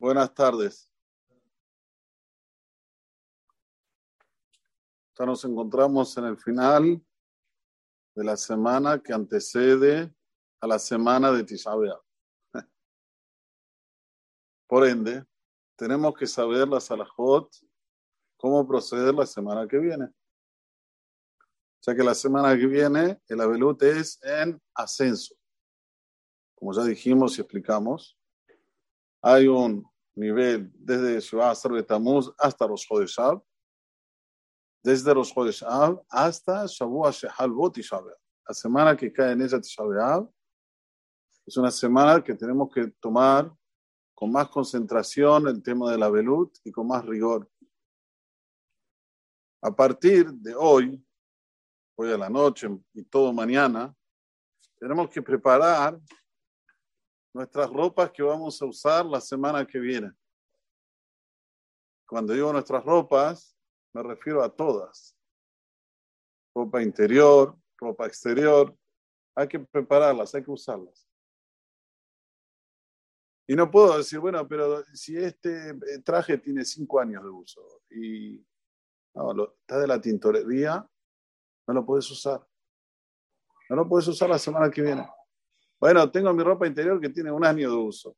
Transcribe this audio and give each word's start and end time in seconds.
Buenas 0.00 0.32
tardes. 0.32 0.90
Ya 5.18 5.26
nos 5.26 5.44
encontramos 5.44 6.16
en 6.16 6.24
el 6.24 6.38
final 6.38 7.04
de 8.14 8.24
la 8.24 8.34
semana 8.38 8.98
que 8.98 9.12
antecede 9.12 10.10
a 10.58 10.66
la 10.66 10.78
semana 10.78 11.30
de 11.30 11.44
Tisha 11.44 11.72
Por 14.66 14.86
ende, 14.86 15.22
tenemos 15.76 16.14
que 16.14 16.26
saber 16.26 16.66
la 16.66 16.80
Salahot, 16.80 17.54
cómo 18.38 18.66
proceder 18.66 19.14
la 19.14 19.26
semana 19.26 19.68
que 19.68 19.76
viene. 19.76 20.06
O 20.06 21.82
sea 21.82 21.94
que 21.94 22.02
la 22.02 22.14
semana 22.14 22.56
que 22.56 22.66
viene 22.66 23.20
el 23.28 23.40
Abelut 23.42 23.82
es 23.82 24.18
en 24.22 24.58
ascenso. 24.72 25.34
Como 26.54 26.72
ya 26.72 26.84
dijimos 26.84 27.36
y 27.36 27.42
explicamos, 27.42 28.16
hay 29.22 29.46
un 29.48 29.84
nivel 30.14 30.70
desde 30.74 31.20
Shivasar 31.20 31.72
Betamuz 31.72 32.32
hasta 32.38 32.66
los 32.66 32.84
Chodeshab, 32.86 33.42
desde 34.82 35.14
los 35.14 35.32
Chodeshab 35.32 36.02
hasta 36.08 36.66
Shavua 36.66 37.10
Shehalvot 37.10 37.78
y 37.78 37.82
La 38.48 38.54
semana 38.54 38.96
que 38.96 39.12
cae 39.12 39.32
en 39.32 39.42
ella 39.42 39.60
Tisha 39.60 39.82
es 41.46 41.56
una 41.56 41.70
semana 41.70 42.22
que 42.22 42.34
tenemos 42.34 42.72
que 42.72 42.88
tomar 43.00 43.52
con 44.14 44.30
más 44.30 44.48
concentración 44.48 45.48
el 45.48 45.62
tema 45.62 45.90
de 45.90 45.98
la 45.98 46.10
velut 46.10 46.56
y 46.64 46.70
con 46.70 46.86
más 46.86 47.04
rigor. 47.04 47.50
A 49.62 49.74
partir 49.74 50.30
de 50.32 50.54
hoy, 50.54 51.02
hoy 51.96 52.12
a 52.12 52.18
la 52.18 52.30
noche 52.30 52.68
y 52.94 53.02
todo 53.04 53.32
mañana, 53.32 53.94
tenemos 54.78 55.10
que 55.10 55.22
preparar 55.22 55.98
nuestras 57.32 57.70
ropas 57.70 58.10
que 58.10 58.22
vamos 58.22 58.60
a 58.60 58.66
usar 58.66 59.06
la 59.06 59.20
semana 59.20 59.66
que 59.66 59.78
viene. 59.78 60.12
Cuando 62.06 62.32
digo 62.32 62.52
nuestras 62.52 62.84
ropas, 62.84 63.56
me 63.94 64.02
refiero 64.02 64.42
a 64.42 64.54
todas. 64.54 65.16
Ropa 66.54 66.82
interior, 66.82 67.56
ropa 67.78 68.06
exterior. 68.06 68.76
Hay 69.36 69.46
que 69.46 69.60
prepararlas, 69.60 70.34
hay 70.34 70.42
que 70.42 70.50
usarlas. 70.50 71.08
Y 73.46 73.56
no 73.56 73.70
puedo 73.70 73.98
decir, 73.98 74.18
bueno, 74.20 74.46
pero 74.46 74.84
si 74.94 75.16
este 75.16 75.70
eh, 75.70 75.98
traje 76.04 76.38
tiene 76.38 76.64
cinco 76.64 77.00
años 77.00 77.22
de 77.22 77.30
uso 77.30 77.82
y 77.90 78.46
está 79.12 79.80
de 79.80 79.86
la 79.88 80.00
tintorería, 80.00 80.88
no 81.66 81.74
lo 81.74 81.84
puedes 81.84 82.08
usar. 82.10 82.46
No 83.68 83.76
lo 83.76 83.88
puedes 83.88 84.06
usar 84.08 84.30
la 84.30 84.38
semana 84.38 84.70
que 84.70 84.82
viene. 84.82 85.08
Bueno, 85.80 86.10
tengo 86.10 86.32
mi 86.34 86.42
ropa 86.42 86.66
interior 86.66 87.00
que 87.00 87.08
tiene 87.08 87.32
un 87.32 87.42
año 87.42 87.70
de 87.70 87.76
uso. 87.76 88.14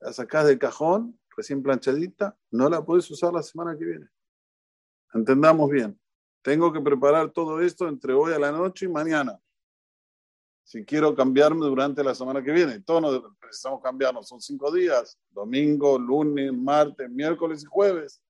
La 0.00 0.12
sacás 0.12 0.46
del 0.46 0.58
cajón, 0.58 1.18
recién 1.36 1.62
planchadita, 1.62 2.36
no 2.50 2.68
la 2.68 2.84
puedes 2.84 3.08
usar 3.08 3.32
la 3.32 3.42
semana 3.42 3.78
que 3.78 3.84
viene. 3.84 4.08
Entendamos 5.14 5.70
bien. 5.70 5.98
Tengo 6.42 6.72
que 6.72 6.80
preparar 6.80 7.30
todo 7.30 7.60
esto 7.60 7.88
entre 7.88 8.12
hoy 8.12 8.32
a 8.32 8.38
la 8.38 8.50
noche 8.50 8.86
y 8.86 8.88
mañana. 8.88 9.40
Si 10.64 10.84
quiero 10.84 11.14
cambiarme 11.14 11.64
durante 11.66 12.02
la 12.02 12.16
semana 12.16 12.42
que 12.42 12.50
viene. 12.50 12.80
Todos 12.80 13.00
nos 13.00 13.36
precisamos 13.38 13.80
cambiarnos. 13.80 14.26
Son 14.26 14.40
cinco 14.40 14.72
días. 14.72 15.16
Domingo, 15.30 15.96
lunes, 15.96 16.52
martes, 16.52 17.08
miércoles 17.08 17.62
y 17.62 17.66
jueves. 17.66 18.20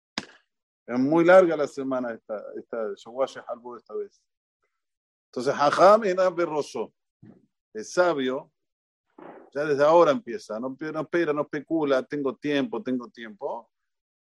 Es 0.87 0.99
muy 0.99 1.25
larga 1.25 1.57
la 1.57 1.67
semana 1.67 2.13
esta, 2.13 2.45
esta 2.57 2.93
esta 2.93 3.95
vez. 3.95 4.23
Entonces, 5.31 5.55
Hajam 5.55 6.05
era 6.05 6.29
berroso 6.29 6.93
es 7.77 7.93
sabio, 7.93 8.51
ya 9.55 9.65
desde 9.65 9.85
ahora 9.85 10.11
empieza, 10.11 10.59
no, 10.59 10.77
no 10.79 11.01
espera, 11.01 11.33
no 11.33 11.43
especula, 11.43 12.03
tengo 12.03 12.35
tiempo, 12.37 12.83
tengo 12.83 13.09
tiempo, 13.09 13.71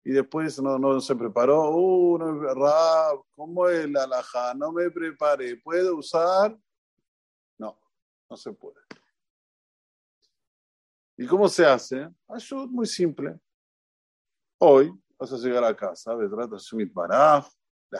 y 0.04 0.12
después 0.12 0.62
no, 0.62 0.80
no 0.80 1.00
se 1.02 1.16
preparó, 1.16 1.70
uh, 1.72 2.18
no, 2.18 3.26
¿cómo 3.32 3.68
es 3.68 3.90
la 3.90 4.04
alhaja? 4.04 4.54
No 4.54 4.72
me 4.72 4.90
preparé, 4.90 5.58
¿puedo 5.58 5.98
usar? 5.98 6.58
No, 7.58 7.78
no 8.30 8.38
se 8.38 8.52
puede. 8.54 8.80
¿Y 11.18 11.28
cómo 11.28 11.48
se 11.48 11.66
hace? 11.66 12.10
Ayud, 12.30 12.68
muy 12.70 12.88
simple. 12.88 13.40
Hoy 14.58 14.92
vas 15.20 15.32
a 15.34 15.38
llegar 15.38 15.64
a 15.64 15.76
casa, 15.76 16.16
Vedrat 16.16 16.52
Shemit 16.58 16.92
Baraj, 16.92 17.46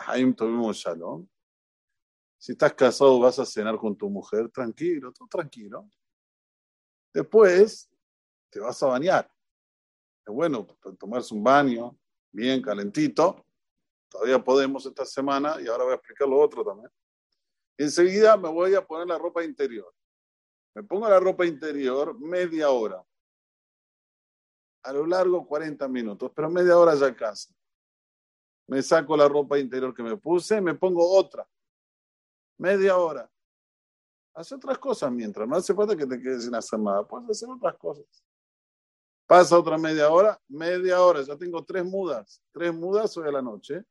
Haim 0.06 0.34
Tovim 0.34 0.72
Shalom, 0.72 1.26
si 2.42 2.50
estás 2.50 2.74
casado, 2.74 3.20
vas 3.20 3.38
a 3.38 3.46
cenar 3.46 3.78
con 3.78 3.96
tu 3.96 4.10
mujer, 4.10 4.50
tranquilo, 4.50 5.12
todo 5.12 5.28
tranquilo. 5.28 5.88
Después 7.14 7.88
te 8.50 8.58
vas 8.58 8.82
a 8.82 8.88
bañar. 8.88 9.30
Es 10.26 10.34
bueno 10.34 10.66
tomarse 10.98 11.34
un 11.34 11.44
baño 11.44 11.96
bien 12.32 12.60
calentito. 12.60 13.46
Todavía 14.08 14.42
podemos 14.42 14.84
esta 14.84 15.04
semana 15.04 15.60
y 15.60 15.68
ahora 15.68 15.84
voy 15.84 15.92
a 15.92 15.94
explicar 15.94 16.26
lo 16.26 16.40
otro 16.40 16.64
también. 16.64 16.90
Enseguida 17.78 18.36
me 18.36 18.48
voy 18.48 18.74
a 18.74 18.84
poner 18.84 19.06
la 19.06 19.18
ropa 19.18 19.44
interior. 19.44 19.94
Me 20.74 20.82
pongo 20.82 21.08
la 21.08 21.20
ropa 21.20 21.46
interior 21.46 22.18
media 22.18 22.70
hora. 22.70 23.04
A 24.82 24.92
lo 24.92 25.06
largo 25.06 25.46
40 25.46 25.86
minutos, 25.86 26.32
pero 26.34 26.50
media 26.50 26.76
hora 26.76 26.96
ya 26.96 27.14
casa. 27.14 27.54
Me 28.66 28.82
saco 28.82 29.16
la 29.16 29.28
ropa 29.28 29.60
interior 29.60 29.94
que 29.94 30.02
me 30.02 30.16
puse, 30.16 30.60
me 30.60 30.74
pongo 30.74 31.08
otra 31.08 31.46
media 32.62 32.96
hora. 32.96 33.28
Haz 34.34 34.52
otras 34.52 34.78
cosas 34.78 35.10
mientras, 35.10 35.48
no 35.48 35.56
hace 35.56 35.74
falta 35.74 35.96
que 35.96 36.06
te 36.06 36.20
quedes 36.20 36.44
sin 36.44 36.54
hacer 36.54 36.78
nada, 36.78 37.06
puedes 37.06 37.30
hacer 37.30 37.50
otras 37.50 37.76
cosas. 37.76 38.06
Pasa 39.26 39.58
otra 39.58 39.76
media 39.76 40.08
hora, 40.10 40.40
media 40.48 41.02
hora, 41.02 41.22
ya 41.22 41.36
tengo 41.36 41.64
tres 41.64 41.84
mudas, 41.84 42.40
tres 42.52 42.72
mudas 42.72 43.16
hoy 43.16 43.28
a 43.28 43.32
la 43.32 43.42
noche, 43.42 43.84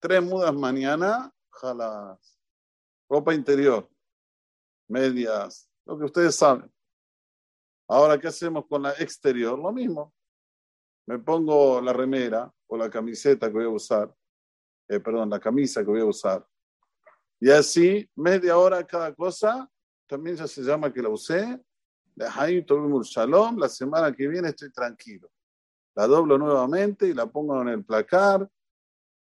tres 0.00 0.22
mudas 0.22 0.54
mañana, 0.54 1.30
jalas, 1.50 2.40
ropa 3.08 3.34
interior, 3.34 3.86
medias, 4.88 5.68
lo 5.84 5.98
que 5.98 6.06
ustedes 6.06 6.34
saben. 6.34 6.72
Ahora, 7.86 8.18
¿qué 8.18 8.28
hacemos 8.28 8.66
con 8.66 8.82
la 8.82 8.92
exterior? 8.92 9.58
Lo 9.58 9.72
mismo. 9.72 10.14
Me 11.06 11.18
pongo 11.18 11.80
la 11.80 11.92
remera 11.92 12.50
o 12.66 12.76
la 12.76 12.88
camiseta 12.88 13.48
que 13.48 13.54
voy 13.54 13.64
a 13.64 13.68
usar, 13.68 14.14
eh, 14.88 15.00
perdón, 15.00 15.28
la 15.28 15.40
camisa 15.40 15.82
que 15.82 15.90
voy 15.90 16.00
a 16.00 16.06
usar, 16.06 16.46
y 17.40 17.50
así, 17.50 18.08
media 18.14 18.58
hora 18.58 18.86
cada 18.86 19.14
cosa, 19.14 19.68
también 20.06 20.36
ya 20.36 20.46
se 20.46 20.62
llama 20.62 20.92
que 20.92 21.00
la 21.00 21.08
usé. 21.08 21.58
Shalom, 22.14 23.56
la 23.56 23.68
semana 23.68 24.12
que 24.12 24.28
viene 24.28 24.48
estoy 24.48 24.70
tranquilo. 24.70 25.30
La 25.94 26.06
doblo 26.06 26.36
nuevamente 26.36 27.08
y 27.08 27.14
la 27.14 27.26
pongo 27.26 27.62
en 27.62 27.68
el 27.68 27.84
placar. 27.84 28.46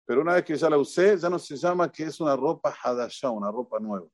Pero 0.07 0.23
una 0.23 0.35
vez 0.35 0.45
que 0.45 0.57
ya 0.57 0.71
la 0.71 0.79
usé, 0.79 1.19
ya 1.19 1.29
no 1.29 1.39
se 1.39 1.57
llama 1.57 1.93
que 1.93 2.05
es 2.05 2.19
una 2.21 2.35
ropa 2.35 2.75
hadashah, 2.83 3.31
una 3.31 3.51
ropa 3.51 3.79
nueva. 3.79 4.09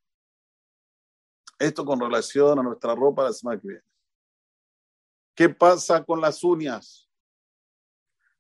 Esto 1.57 1.85
con 1.85 2.01
relación 2.01 2.59
a 2.59 2.63
nuestra 2.63 2.95
ropa 2.95 3.23
la 3.23 3.33
semana 3.33 3.61
que 3.61 3.69
viene. 3.69 3.85
¿Qué 5.35 5.49
pasa 5.49 6.03
con 6.05 6.21
las 6.21 6.43
uñas? 6.43 7.09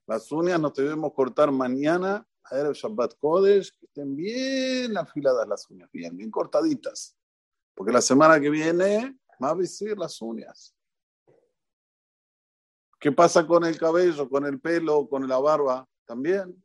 Las 0.07 0.31
uñas 0.33 0.61
nos 0.61 0.75
debemos 0.75 1.13
cortar 1.13 1.53
mañana 1.53 2.27
el 2.51 2.73
Shabbat 2.73 3.15
Kodesh, 3.19 3.73
que 3.79 3.87
estén 3.87 4.15
bien 4.15 4.97
afiladas 4.97 5.47
las 5.49 5.69
uñas, 5.71 5.91
bien, 5.93 6.17
bien 6.17 6.31
cortaditas. 6.31 7.17
Porque 7.75 7.93
la 7.93 8.01
semana 8.01 8.41
que 8.41 8.51
viene 8.51 9.19
va 9.43 9.51
a 9.51 9.55
vestir 9.55 9.99
las 9.99 10.21
uñas. 10.23 10.75
¿Qué 12.99 13.12
pasa 13.12 13.47
con 13.47 13.65
el 13.65 13.79
cabello, 13.79 14.29
con 14.29 14.47
el 14.47 14.61
pelo, 14.61 15.09
con 15.09 15.29
la 15.29 15.39
barba? 15.39 15.87
También. 16.07 16.65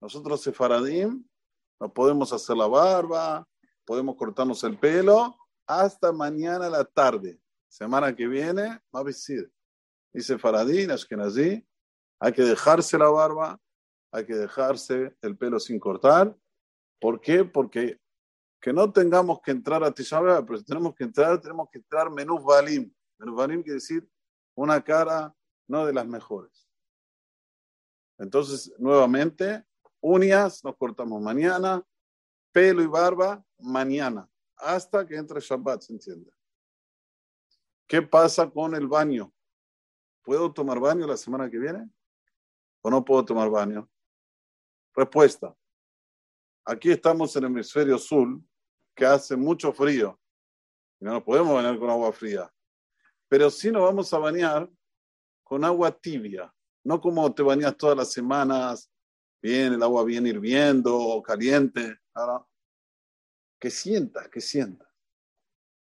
Nosotros, 0.00 0.42
Sefaradim, 0.42 1.24
no 1.80 1.92
podemos 1.92 2.32
hacer 2.32 2.56
la 2.56 2.66
barba, 2.66 3.46
podemos 3.84 4.16
cortarnos 4.16 4.62
el 4.64 4.78
pelo 4.78 5.36
hasta 5.66 6.12
mañana 6.12 6.66
a 6.66 6.70
la 6.70 6.84
tarde. 6.84 7.40
Semana 7.68 8.14
que 8.14 8.26
viene 8.26 8.80
va 8.94 9.00
a 9.00 9.04
vestir. 9.04 9.52
Dice 10.12 10.38
Faradín, 10.38 10.90
Ashkenazí, 10.90 11.66
hay 12.18 12.32
que 12.32 12.42
dejarse 12.42 12.98
la 12.98 13.08
barba, 13.08 13.60
hay 14.12 14.26
que 14.26 14.34
dejarse 14.34 15.16
el 15.22 15.36
pelo 15.36 15.60
sin 15.60 15.78
cortar. 15.78 16.36
¿Por 17.00 17.20
qué? 17.20 17.44
Porque 17.44 18.00
que 18.60 18.72
no 18.72 18.92
tengamos 18.92 19.40
que 19.40 19.52
entrar 19.52 19.82
a 19.82 19.92
Tisha 19.92 20.20
pero 20.44 20.58
si 20.58 20.64
tenemos 20.64 20.94
que 20.94 21.04
entrar, 21.04 21.40
tenemos 21.40 21.68
que 21.70 21.78
entrar 21.78 22.10
menú 22.10 22.38
Balim. 22.42 22.92
Menú 23.18 23.34
Balim 23.34 23.62
quiere 23.62 23.76
decir 23.76 24.06
una 24.54 24.82
cara 24.82 25.34
no 25.66 25.86
de 25.86 25.92
las 25.92 26.06
mejores. 26.06 26.68
Entonces, 28.18 28.74
nuevamente, 28.78 29.64
uñas 30.00 30.62
nos 30.62 30.76
cortamos 30.76 31.22
mañana, 31.22 31.82
pelo 32.52 32.82
y 32.82 32.86
barba 32.86 33.42
mañana, 33.58 34.28
hasta 34.56 35.06
que 35.06 35.16
entre 35.16 35.40
Shabbat, 35.40 35.80
¿se 35.80 35.92
entiende? 35.94 36.30
¿Qué 37.86 38.02
pasa 38.02 38.50
con 38.50 38.74
el 38.74 38.86
baño? 38.86 39.32
¿Puedo 40.22 40.52
tomar 40.52 40.78
baño 40.78 41.06
la 41.06 41.16
semana 41.16 41.50
que 41.50 41.58
viene? 41.58 41.88
¿O 42.82 42.90
no 42.90 43.04
puedo 43.04 43.24
tomar 43.24 43.48
baño? 43.48 43.88
Respuesta. 44.94 45.54
Aquí 46.64 46.90
estamos 46.90 47.34
en 47.36 47.44
el 47.44 47.50
hemisferio 47.50 47.98
sur, 47.98 48.40
que 48.94 49.06
hace 49.06 49.36
mucho 49.36 49.72
frío. 49.72 50.20
Y 51.00 51.04
no 51.04 51.12
nos 51.12 51.22
podemos 51.22 51.54
bañar 51.54 51.78
con 51.78 51.90
agua 51.90 52.12
fría. 52.12 52.52
Pero 53.28 53.50
sí 53.50 53.70
nos 53.70 53.82
vamos 53.82 54.12
a 54.12 54.18
bañar 54.18 54.68
con 55.44 55.64
agua 55.64 55.90
tibia, 55.90 56.52
no 56.84 57.00
como 57.00 57.32
te 57.34 57.42
bañas 57.42 57.76
todas 57.76 57.96
las 57.96 58.12
semanas, 58.12 58.90
bien, 59.42 59.72
el 59.72 59.82
agua 59.82 60.04
bien 60.04 60.26
hirviendo 60.26 61.22
caliente. 61.24 61.98
Que 63.58 63.70
sientas, 63.70 64.28
que 64.28 64.40
sientas. 64.40 64.88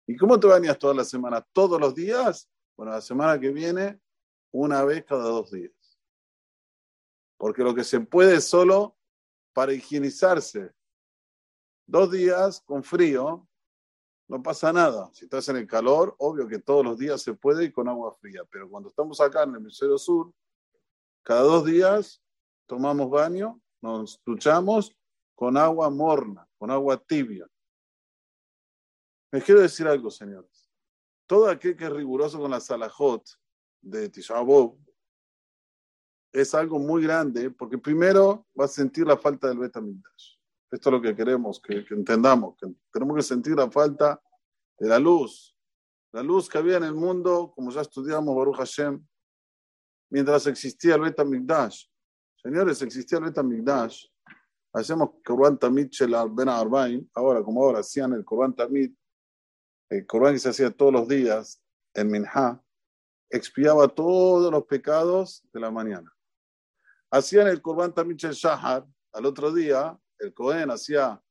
¿Y 0.07 0.17
cómo 0.17 0.39
te 0.39 0.47
bañas 0.47 0.79
todas 0.79 0.97
las 0.97 1.09
semanas? 1.09 1.45
¿Todos 1.53 1.81
los 1.81 1.95
días? 1.95 2.49
Bueno, 2.77 2.93
la 2.93 3.01
semana 3.01 3.39
que 3.39 3.51
viene, 3.51 4.01
una 4.53 4.85
vez 4.85 5.05
cada 5.05 5.25
dos 5.25 5.51
días. 5.51 5.73
Porque 7.37 7.63
lo 7.63 7.75
que 7.75 7.85
se 7.85 8.01
puede 8.01 8.41
solo 8.41 8.98
para 9.53 9.73
higienizarse. 9.73 10.73
Dos 11.87 12.11
días 12.11 12.61
con 12.67 12.83
frío, 12.83 13.49
no 14.29 14.43
pasa 14.43 14.73
nada. 14.73 15.11
Si 15.15 15.25
estás 15.25 15.49
en 15.49 15.57
el 15.57 15.67
calor, 15.67 16.15
obvio 16.19 16.47
que 16.47 16.59
todos 16.59 16.85
los 16.85 16.99
días 16.99 17.23
se 17.23 17.35
puede 17.35 17.65
y 17.65 17.73
con 17.73 17.89
agua 17.89 18.13
fría. 18.13 18.43
Pero 18.51 18.69
cuando 18.69 18.91
estamos 18.91 19.21
acá 19.21 19.45
en 19.45 19.51
el 19.51 19.57
hemisferio 19.57 19.97
sur, 19.97 20.33
cada 21.23 21.41
dos 21.41 21.65
días 21.65 22.23
tomamos 22.67 23.11
baño, 23.11 23.61
nos 23.81 24.21
duchamos 24.25 24.95
con 25.35 25.57
agua 25.57 25.89
morna, 25.89 26.47
con 26.59 26.71
agua 26.71 27.03
tibia. 27.03 27.49
Les 29.31 29.45
quiero 29.45 29.61
decir 29.61 29.87
algo, 29.87 30.11
señores. 30.11 30.71
Todo 31.27 31.49
aquel 31.49 31.77
que 31.77 31.85
es 31.85 31.93
riguroso 31.93 32.39
con 32.39 32.51
la 32.51 32.61
salahot 32.61 33.25
de 33.81 34.09
Tisha 34.09 34.41
es 36.33 36.55
algo 36.55 36.79
muy 36.79 37.03
grande, 37.03 37.51
porque 37.51 37.79
primero 37.79 38.47
va 38.59 38.67
a 38.67 38.69
sentir 38.69 39.07
la 39.07 39.17
falta 39.17 39.49
del 39.49 39.59
Betamigdash. 39.59 40.37
Esto 40.71 40.91
es 40.91 40.93
lo 40.93 41.01
que 41.01 41.17
queremos 41.17 41.61
que, 41.61 41.85
entendamos, 41.91 42.57
que 42.59 42.69
tenemos 42.93 43.17
que 43.17 43.23
sentir 43.23 43.57
la 43.57 43.71
falta 43.71 44.21
de 44.79 44.89
la 44.89 44.99
luz. 44.99 45.57
La 46.13 46.23
luz 46.23 46.49
que 46.49 46.59
había 46.59 46.77
en 46.77 46.85
el 46.85 46.95
mundo, 46.95 47.53
como 47.55 47.71
ya 47.71 47.81
estudiamos 47.81 48.35
Baruch 48.37 48.57
Hashem, 48.57 49.05
mientras 50.11 50.47
existía 50.47 50.95
el 50.95 51.03
Betamigdash. 51.03 51.87
Señores, 52.43 52.81
existía 52.83 53.19
el 53.19 53.25
Betamigdash. 53.25 54.07
Hacemos 54.73 55.11
Korban 55.25 55.59
Tamid 55.59 55.89
Ben 56.33 56.49
Arbaim, 56.49 57.09
ahora 57.15 57.43
como 57.43 57.65
ahora 57.65 57.81
hacían 57.81 58.13
el 58.13 58.25
Korban 58.25 58.55
Tamid, 58.55 58.93
el 59.89 60.07
Korban 60.07 60.35
que 60.35 60.39
se 60.39 60.51
hacía 60.51 60.71
todos 60.71 60.93
los 60.93 61.09
días, 61.09 61.63
en 61.95 62.11
Minha, 62.11 62.63
expiaba 63.31 63.89
todos 63.89 64.53
los 64.53 64.65
pecados 64.65 65.43
de 65.53 65.61
la 65.61 65.71
mañana. 65.71 66.15
Hacían 67.11 67.49
el 67.49 67.63
Korban 67.63 67.95
Tamid 67.95 68.17
Shahar, 68.17 68.87
al 69.13 69.27
otro 69.27 69.53
día, 69.53 69.99
el 70.19 70.35
Cohen 70.35 70.71
hacía, 70.71 71.23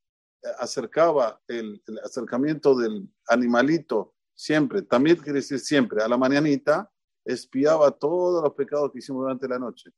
eh, 0.42 0.48
acercaba 0.58 1.40
el, 1.46 1.82
acercamiento 2.02 2.76
del 2.76 3.08
animalito 3.28 4.14
siempre, 4.34 4.82
también 4.82 5.16
quiere 5.16 5.40
decir 5.40 5.58
siempre, 5.58 6.02
a 6.02 6.08
la 6.08 6.16
mañanita, 6.16 6.90
espiaba 7.24 7.90
todos 7.90 8.42
los 8.42 8.54
pecados 8.54 8.92
que 8.92 8.98
hicimos 8.98 9.22
durante 9.22 9.48
la 9.48 9.58
noche. 9.58 9.90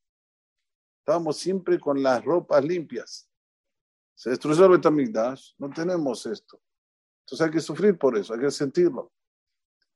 Estábamos 1.00 1.36
siempre 1.36 1.78
con 1.78 2.02
las 2.02 2.24
ropas 2.24 2.64
limpias. 2.64 3.28
Se 4.14 4.30
destruyó 4.30 4.64
el 4.66 4.72
Betamigdash, 4.72 5.52
no 5.58 5.70
tenemos 5.70 6.26
esto. 6.26 6.60
Entonces 7.20 7.46
hay 7.46 7.52
que 7.52 7.60
sufrir 7.60 7.96
por 7.96 8.16
eso, 8.16 8.34
hay 8.34 8.40
que 8.40 8.50
sentirlo. 8.50 9.12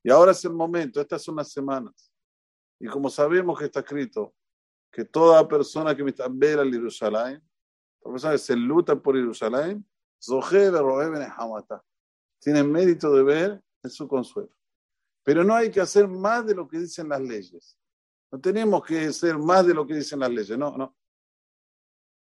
Y 0.02 0.10
ahora 0.10 0.32
es 0.32 0.44
el 0.44 0.52
momento, 0.52 1.00
estas 1.00 1.22
son 1.22 1.36
las 1.36 1.50
semanas. 1.50 2.10
Y 2.78 2.86
como 2.86 3.08
sabemos 3.10 3.58
que 3.58 3.66
está 3.66 3.80
escrito 3.80 4.34
que 4.94 5.04
toda 5.04 5.46
persona 5.48 5.96
que 5.96 6.04
ver 6.30 6.60
al 6.60 6.70
Jerusalén, 6.70 7.42
toda 8.00 8.12
persona 8.12 8.32
que 8.34 8.38
se 8.38 8.54
luta 8.54 8.94
por 8.94 9.16
Jerusalén, 9.16 9.84
tiene 12.38 12.62
mérito 12.62 13.12
de 13.12 13.22
ver 13.24 13.62
en 13.82 13.90
su 13.90 14.06
consuelo. 14.06 14.54
Pero 15.24 15.42
no 15.42 15.54
hay 15.54 15.70
que 15.70 15.80
hacer 15.80 16.06
más 16.06 16.46
de 16.46 16.54
lo 16.54 16.68
que 16.68 16.78
dicen 16.78 17.08
las 17.08 17.20
leyes. 17.20 17.76
No 18.30 18.40
tenemos 18.40 18.84
que 18.84 19.06
hacer 19.06 19.36
más 19.36 19.66
de 19.66 19.74
lo 19.74 19.84
que 19.84 19.96
dicen 19.96 20.20
las 20.20 20.30
leyes, 20.30 20.56
no, 20.56 20.76
no. 20.76 20.96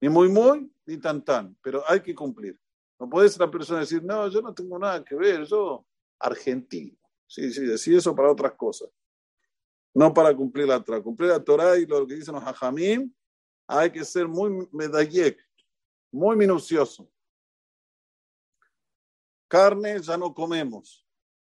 Ni 0.01 0.09
muy, 0.09 0.27
muy, 0.27 0.69
ni 0.85 0.97
tan, 0.97 1.23
tan, 1.23 1.55
pero 1.61 1.83
hay 1.87 2.01
que 2.01 2.13
cumplir. 2.13 2.59
No 2.99 3.09
puede 3.09 3.29
ser 3.29 3.41
la 3.41 3.51
persona 3.51 3.79
decir, 3.79 4.03
no, 4.03 4.27
yo 4.27 4.41
no 4.41 4.53
tengo 4.53 4.77
nada 4.77 5.03
que 5.05 5.15
ver, 5.15 5.45
yo 5.45 5.85
argentino. 6.19 6.97
Sí, 7.25 7.51
sí, 7.53 7.65
decir 7.65 7.95
eso 7.97 8.13
para 8.13 8.31
otras 8.31 8.53
cosas. 8.53 8.89
No 9.97 10.13
para 10.13 10.35
cumplir 10.35 10.67
la 10.67 10.79
Torah. 10.79 11.01
Cumplir 11.01 11.31
la 11.31 11.43
Torah 11.43 11.75
y 11.75 11.87
lo 11.87 12.05
que 12.05 12.13
dicen 12.13 12.35
los 12.35 12.43
hajamim, 12.43 13.11
hay 13.65 13.91
que 13.91 14.05
ser 14.05 14.27
muy 14.27 14.69
medallek, 14.71 15.39
muy 16.11 16.35
minucioso. 16.35 17.09
Carne 19.47 19.99
ya 19.99 20.15
no 20.15 20.31
comemos. 20.31 21.03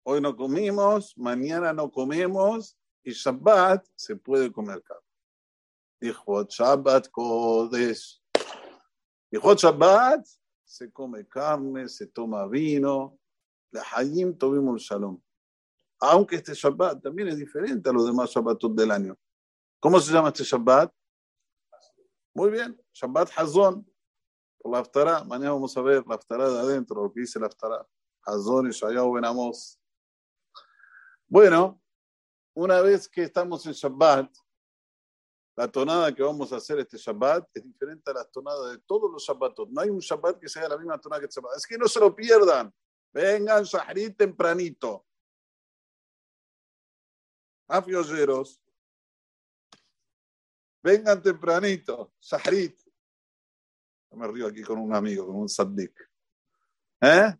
Hoy 0.04 0.22
no 0.22 0.36
comimos, 0.36 1.18
mañana 1.18 1.74
no 1.74 1.90
comemos 1.92 2.78
y 3.04 3.14
Shabbat 3.14 3.84
se 3.96 4.16
puede 4.16 4.52
comer 4.52 4.84
carne. 4.84 5.02
Dijo 6.00 6.44
Shabbat 6.44 7.10
Kodesh. 7.10 8.22
Dijo 9.32 9.56
Shabbat 9.56 10.24
se 10.64 10.92
come 10.92 11.28
carne, 11.28 11.90
se 11.90 12.06
toma 12.06 12.46
vino. 12.48 13.18
La 13.72 13.82
Hayim 13.96 14.38
tuvimos 14.38 14.84
Shalom. 14.84 15.20
Aunque 16.00 16.36
este 16.36 16.54
Shabbat 16.54 17.02
también 17.02 17.30
es 17.30 17.38
diferente 17.38 17.90
a 17.90 17.94
los 17.94 18.06
demás 18.06 18.30
Shabbatot 18.30 18.74
del 18.74 18.92
año. 18.92 19.18
¿Cómo 19.80 20.00
se 20.00 20.12
llama 20.12 20.30
este 20.30 20.44
Shabbat? 20.44 20.92
Muy 22.34 22.52
bien, 22.52 22.80
Shabbat 22.94 23.30
Hazón. 23.38 23.90
Por 24.58 24.74
la 24.74 24.80
Aftará. 24.80 25.24
Mañana 25.24 25.52
vamos 25.52 25.76
a 25.78 25.82
ver 25.82 26.04
la 26.08 26.16
Aftará 26.16 26.50
de 26.50 26.60
adentro, 26.60 27.04
lo 27.04 27.14
que 27.14 27.22
dice 27.22 27.40
la 27.40 27.48
Aftará. 27.48 27.86
Hazón 28.24 28.68
y 28.68 28.72
Shayahu 28.72 29.14
Ben 29.14 29.26
Amos. 29.26 29.80
Bueno, 31.28 31.82
una 32.54 32.82
vez 32.82 33.08
que 33.08 33.24
estamos 33.24 33.66
en 33.66 33.74
Shabbat, 33.74 34.32
la 35.56 35.68
tonada 35.70 36.14
que 36.14 36.22
vamos 36.22 36.52
a 36.52 36.58
hacer 36.58 36.80
este 36.80 36.98
Shabbat 36.98 37.48
es 37.54 37.64
diferente 37.64 38.12
a 38.12 38.14
la 38.14 38.26
tonada 38.26 38.72
de 38.72 38.78
todos 38.80 39.10
los 39.10 39.24
Shabbatot. 39.24 39.70
No 39.70 39.82
hay 39.82 39.90
un 39.90 40.00
Shabbat 40.00 40.40
que 40.40 40.50
sea 40.50 40.68
la 40.68 40.78
misma 40.78 41.00
tonada 41.00 41.22
que 41.22 41.28
el 41.28 41.32
Shabbat. 41.32 41.58
Es 41.58 41.66
que 41.66 41.78
no 41.78 41.88
se 41.88 42.00
lo 42.00 42.14
pierdan. 42.14 42.74
Vengan 43.14 43.64
Shahrit 43.64 44.18
tempranito. 44.18 45.06
Afiolleros. 47.68 48.62
Vengan 50.84 51.22
tempranito. 51.22 52.14
Shahrit. 52.22 52.78
Me 54.12 54.28
río 54.28 54.48
aquí 54.48 54.62
con 54.62 54.80
un 54.80 54.94
amigo, 54.94 55.26
con 55.28 55.36
un 55.36 55.50
saddik. 55.50 55.92
¿Eh? 57.02 57.36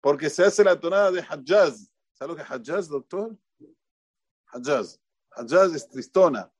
Porque 0.00 0.30
se 0.30 0.44
hace 0.44 0.64
la 0.64 0.78
tonada 0.78 1.10
de 1.10 1.20
Hajjaz. 1.20 1.90
¿Sabes 2.14 2.28
lo 2.28 2.36
que 2.36 2.72
es 2.78 2.88
doctor? 2.88 3.36
Hajjaz. 4.46 5.00
Hajjaz 5.32 5.74
es 5.74 5.88
tristona. 5.88 6.50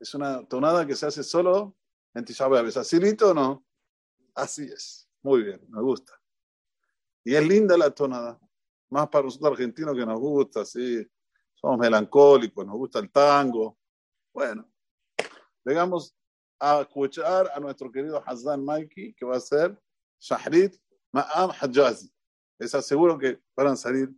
Es 0.00 0.14
una 0.14 0.46
tonada 0.46 0.86
que 0.86 0.94
se 0.94 1.06
hace 1.06 1.22
solo 1.22 1.76
en 2.14 2.24
Tisha 2.24 2.46
¿Es 2.66 2.76
así 2.76 2.98
o 3.22 3.34
no? 3.34 3.66
Así 4.34 4.64
es. 4.64 5.08
Muy 5.22 5.42
bien, 5.42 5.60
me 5.68 5.82
gusta. 5.82 6.12
Y 7.24 7.34
es 7.34 7.46
linda 7.46 7.76
la 7.76 7.90
tonada. 7.90 8.38
Más 8.90 9.08
para 9.08 9.24
nosotros 9.24 9.52
argentinos 9.52 9.96
que 9.96 10.06
nos 10.06 10.20
gusta, 10.20 10.64
sí. 10.64 11.06
Somos 11.64 11.78
melancólicos, 11.78 12.66
nos 12.66 12.76
gusta 12.76 12.98
el 12.98 13.10
tango. 13.10 13.78
Bueno, 14.34 14.70
llegamos 15.64 16.14
a 16.60 16.82
escuchar 16.82 17.50
a 17.54 17.58
nuestro 17.58 17.90
querido 17.90 18.22
Hassan 18.22 18.62
Maiki, 18.62 19.14
que 19.14 19.24
va 19.24 19.38
a 19.38 19.40
ser 19.40 19.74
Shahrit 20.20 20.76
Ma'am 21.10 21.52
Hajjazi. 21.58 22.12
Les 22.58 22.74
aseguro 22.74 23.16
que 23.16 23.40
van 23.56 23.68
a 23.68 23.76
salir 23.76 24.14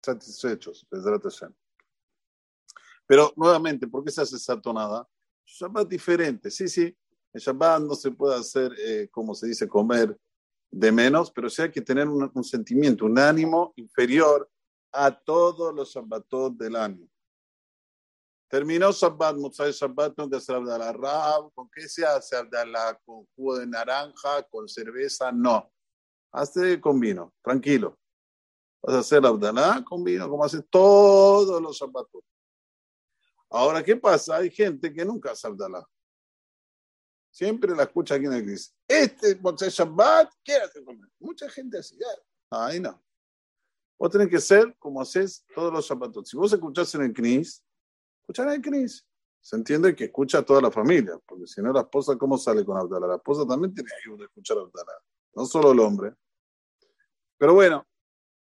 satisfechos. 0.00 0.86
Pero 3.04 3.32
nuevamente, 3.34 3.88
¿por 3.88 4.04
qué 4.04 4.12
se 4.12 4.20
hace 4.22 4.36
esa 4.36 4.60
tonada? 4.60 5.08
Shabbat 5.44 5.88
diferente. 5.88 6.52
Sí, 6.52 6.68
sí, 6.68 6.96
en 7.32 7.40
Shabbat 7.40 7.82
no 7.82 7.96
se 7.96 8.12
puede 8.12 8.38
hacer, 8.38 8.72
eh, 8.78 9.08
como 9.10 9.34
se 9.34 9.48
dice, 9.48 9.66
comer 9.66 10.16
de 10.70 10.92
menos, 10.92 11.32
pero 11.32 11.50
sí 11.50 11.62
hay 11.62 11.72
que 11.72 11.82
tener 11.82 12.06
un, 12.06 12.44
sentimiento, 12.44 13.06
un 13.06 13.18
ánimo 13.18 13.72
inferior 13.74 14.48
a 14.92 15.10
todos 15.10 15.74
los 15.74 15.92
Shabbatot 15.92 16.54
del 16.54 16.76
año. 16.76 17.08
Terminó 18.48 18.92
Shabbat, 18.92 19.36
Motzai 19.36 19.72
Shabbat, 19.72 20.14
no 20.16 20.30
que 20.30 20.36
hacer 20.36 20.54
Abdalá 20.54 20.92
Rab. 20.92 21.52
¿Con 21.52 21.68
qué 21.70 21.88
se 21.88 22.06
hace 22.06 22.36
Abdalá? 22.36 22.98
¿Con 23.04 23.26
jugo 23.34 23.58
de 23.58 23.66
naranja? 23.66 24.42
¿Con 24.44 24.68
cerveza? 24.68 25.32
No. 25.32 25.70
Hace 26.32 26.80
con 26.80 27.00
vino, 27.00 27.34
tranquilo. 27.42 27.98
Vas 28.82 28.96
a 28.96 28.98
hacer 29.00 29.26
Abdalá 29.26 29.84
con 29.84 30.04
vino, 30.04 30.28
como 30.28 30.44
hace 30.44 30.62
todos 30.62 31.60
los 31.60 31.76
Shabbatot. 31.76 32.24
Ahora, 33.50 33.82
¿qué 33.82 33.96
pasa? 33.96 34.36
Hay 34.36 34.50
gente 34.50 34.92
que 34.92 35.04
nunca 35.04 35.32
hace 35.32 35.46
Abdalá. 35.46 35.84
Siempre 37.32 37.74
la 37.74 37.82
escucha 37.82 38.14
aquí 38.14 38.24
en 38.24 38.30
la 38.30 38.38
iglesia. 38.38 38.72
Este 38.86 39.34
Motzai 39.36 39.70
Shabbat, 39.70 40.32
¿qué 40.44 40.56
hace 40.56 40.84
comer? 40.84 41.10
Mucha 41.18 41.50
gente 41.50 41.78
así. 41.78 41.98
Ahí 42.50 42.80
no. 42.80 43.02
Vos 43.98 44.10
tenés 44.10 44.28
que 44.28 44.40
ser 44.40 44.76
como 44.78 45.00
haces 45.00 45.44
todos 45.54 45.72
los 45.72 45.86
Shabbatot. 45.86 46.26
Si 46.26 46.36
vos 46.36 46.52
escuchás 46.52 46.94
en 46.94 47.02
el 47.02 47.12
Knis, 47.12 47.64
escuchar 48.20 48.48
en 48.48 48.54
el 48.54 48.62
Knis. 48.62 49.06
Se 49.40 49.56
entiende 49.56 49.94
que 49.94 50.04
escucha 50.04 50.38
a 50.38 50.42
toda 50.44 50.60
la 50.60 50.72
familia, 50.72 51.18
porque 51.24 51.46
si 51.46 51.62
no, 51.62 51.72
la 51.72 51.82
esposa, 51.82 52.16
¿cómo 52.18 52.36
sale 52.36 52.64
con 52.64 52.76
Abdalá? 52.76 53.06
La 53.06 53.16
esposa 53.16 53.46
también 53.46 53.72
tiene 53.72 53.88
que 53.88 54.24
escuchar 54.24 54.58
Abdalá, 54.58 54.92
no 55.34 55.46
solo 55.46 55.70
el 55.70 55.78
hombre. 55.78 56.14
Pero 57.38 57.54
bueno, 57.54 57.86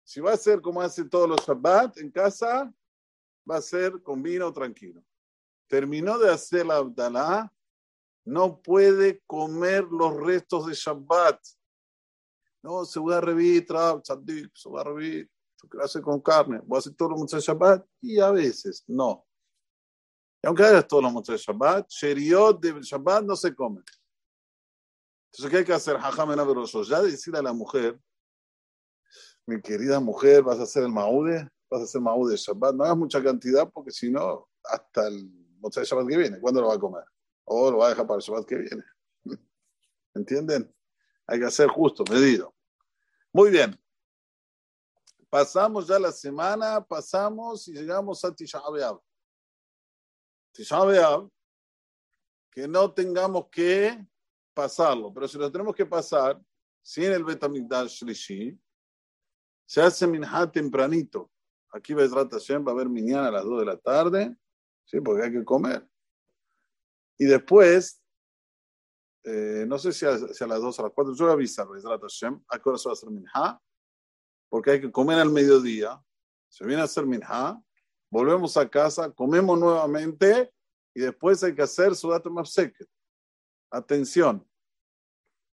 si 0.04 0.22
va 0.22 0.34
a 0.34 0.38
ser 0.38 0.62
como 0.62 0.82
hace 0.82 1.06
todos 1.06 1.28
los 1.28 1.40
Shabbat 1.40 1.98
en 1.98 2.12
casa, 2.12 2.72
va 3.50 3.58
a 3.58 3.62
ser 3.62 4.02
con 4.04 4.22
vino 4.22 4.52
tranquilo. 4.54 5.04
terminó 5.68 6.20
de 6.20 6.30
hacer 6.30 6.68
la 6.68 6.76
Abdalá, 6.76 7.52
no 8.26 8.62
puede 8.62 9.22
comer 9.26 9.86
los 9.86 10.16
restos 10.16 10.68
de 10.68 10.74
Shabbat. 10.74 11.40
No, 12.64 12.86
se 12.86 12.98
voy 12.98 13.14
a 13.14 13.20
revivir, 13.20 13.68
se 13.68 14.70
voy 14.70 14.80
a 14.80 14.84
revivir, 14.84 15.30
qué 15.70 15.78
hacer 15.82 16.02
con 16.02 16.22
carne, 16.22 16.62
voy 16.64 16.78
a 16.78 16.80
hacer 16.80 16.94
todos 16.96 17.12
los 17.12 17.30
de 17.30 17.40
Shabbat 17.40 17.86
y 18.02 18.20
a 18.20 18.32
veces 18.32 18.84
no. 18.88 19.26
Y 20.42 20.48
aunque 20.48 20.64
hagas 20.64 20.88
todos 20.88 21.04
los 21.04 21.24
de 21.26 21.38
Shabbat, 21.38 21.90
Sheriot 21.90 22.62
de 22.62 22.82
Shabbat 22.82 23.24
no 23.26 23.36
se 23.36 23.54
come. 23.54 23.82
Entonces, 25.28 25.52
¿qué 25.52 25.58
hay 25.58 25.66
que 25.66 25.74
hacer? 25.74 25.98
Ya 26.88 27.02
decir 27.02 27.36
a 27.36 27.42
la 27.42 27.54
mujer, 27.54 28.00
mi 29.46 29.62
querida 29.62 30.00
mujer, 30.00 30.44
vas 30.44 30.60
a 30.60 30.64
hacer 30.64 30.84
el 30.84 30.92
maude, 30.92 31.50
vas 31.70 31.82
a 31.82 31.84
hacer 31.84 32.00
maude 32.00 32.32
de 32.32 32.38
Shabbat, 32.38 32.76
no 32.76 32.86
hagas 32.86 32.98
mucha 32.98 33.22
cantidad 33.22 33.70
porque 33.72 33.92
si 33.92 34.10
no, 34.10 34.48
hasta 34.64 35.08
el 35.08 35.30
de 35.62 35.84
Shabbat 35.84 36.08
que 36.08 36.18
viene, 36.18 36.40
¿cuándo 36.40 36.62
lo 36.62 36.68
va 36.68 36.76
a 36.76 36.80
comer? 36.80 37.04
O 37.46 37.72
lo 37.72 37.80
va 37.80 37.88
a 37.88 37.90
dejar 37.90 38.08
para 38.08 38.18
el 38.18 38.24
Shabbat 38.24 38.46
que 38.46 38.56
viene. 38.56 38.84
¿Entienden? 40.14 40.74
Hay 41.28 41.40
que 41.40 41.46
hacer 41.46 41.68
justo, 41.70 42.04
medido. 42.10 42.54
Muy 43.32 43.50
bien. 43.50 43.80
Pasamos 45.30 45.88
ya 45.88 45.98
la 45.98 46.12
semana, 46.12 46.84
pasamos 46.86 47.68
y 47.68 47.74
llegamos 47.74 48.24
a 48.24 48.34
Tisha 48.34 48.60
B'Av. 48.60 49.02
Que 52.52 52.68
no 52.68 52.94
tengamos 52.94 53.48
que 53.50 54.06
pasarlo, 54.54 55.12
pero 55.12 55.28
si 55.28 55.38
lo 55.40 55.52
tenemos 55.52 55.74
que 55.74 55.86
pasar 55.86 56.40
sin 56.84 57.06
el 57.06 57.24
Betamigdash 57.24 58.04
Shlishi, 58.04 58.60
se 59.66 59.82
hace 59.82 60.06
minha 60.06 60.52
tempranito. 60.52 61.32
Aquí 61.72 61.96
Bezrat 61.96 62.32
Hashem 62.32 62.64
va 62.64 62.72
a 62.72 62.76
haber 62.76 62.90
minyan 62.90 63.26
a 63.26 63.32
las 63.32 63.44
2 63.44 63.60
de 63.62 63.66
la 63.66 63.78
tarde, 63.78 64.38
¿sí? 64.86 65.02
porque 65.02 65.24
hay 65.24 65.32
que 65.32 65.44
comer. 65.44 65.88
Y 67.18 67.26
después, 67.26 68.03
eh, 69.24 69.66
no 69.68 69.78
sé 69.78 69.94
si 69.94 70.06
a, 70.06 70.10
a, 70.10 70.48
las 70.48 70.62
2 70.62 70.80
o 70.80 70.82
a 70.82 70.86
las 70.86 70.94
4, 70.94 71.16
yo 71.16 71.26
voy 71.26 71.32
a 71.32 71.34
avisar 71.34 71.68
a 71.68 72.60
qué 72.60 72.70
hora 72.70 72.78
se 72.78 72.90
va 72.90 72.92
a 72.92 72.94
hacer 72.94 73.10
minha, 73.10 73.62
porque 74.50 74.72
hay 74.72 74.82
que 74.82 74.92
comer 74.92 75.20
al 75.20 75.32
mediodía. 75.32 76.02
Se 76.50 76.66
viene 76.66 76.82
a 76.82 76.86
hacer 76.86 77.06
minha, 77.06 77.62
volvemos 78.12 78.58
a 78.58 78.70
casa, 78.70 79.12
comemos 79.12 79.58
nuevamente 79.58 80.54
y 80.94 81.02
después 81.02 81.44
hay 81.44 81.56
que 81.56 81.64
hacer 81.64 81.96
Sudat 81.96 82.26
Mafseket. 82.26 82.88
Atención, 83.72 84.48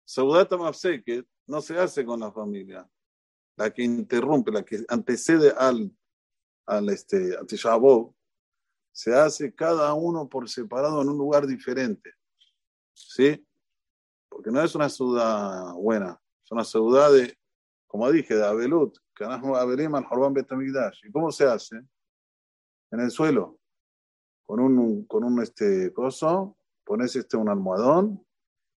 Sudat 0.05 0.51
Mafseket 0.53 1.27
no 1.47 1.61
se 1.61 1.79
hace 1.79 2.05
con 2.05 2.21
la 2.21 2.33
familia 2.33 2.89
la 3.59 3.75
que 3.75 3.83
interrumpe, 3.83 4.53
la 4.53 4.65
que 4.65 4.85
antecede 4.89 5.53
al, 5.59 5.93
al 6.67 6.89
este, 6.91 7.37
se 8.93 9.15
hace 9.15 9.55
cada 9.55 9.93
uno 9.95 10.29
por 10.29 10.49
separado 10.49 11.03
en 11.03 11.09
un 11.09 11.19
lugar 11.19 11.47
diferente. 11.47 12.15
¿Sí? 12.95 13.45
Porque 14.39 14.53
no 14.53 14.63
es 14.63 14.73
una 14.77 14.89
ciudad 14.89 15.75
buena, 15.75 16.17
es 16.45 16.53
una 16.53 16.63
ciudad 16.63 17.13
de, 17.13 17.37
como 17.89 18.09
dije, 18.09 18.37
de 18.37 18.47
Abelut, 18.47 18.97
¿Y 21.03 21.11
cómo 21.11 21.33
se 21.33 21.45
hace? 21.45 21.77
En 22.93 23.01
el 23.01 23.11
suelo, 23.11 23.59
con 24.47 24.61
un, 24.61 25.05
con 25.07 25.25
un 25.25 25.43
este, 25.43 25.93
coso, 25.93 26.57
pones 26.85 27.17
este, 27.17 27.37
un 27.37 27.49
almohadón 27.49 28.25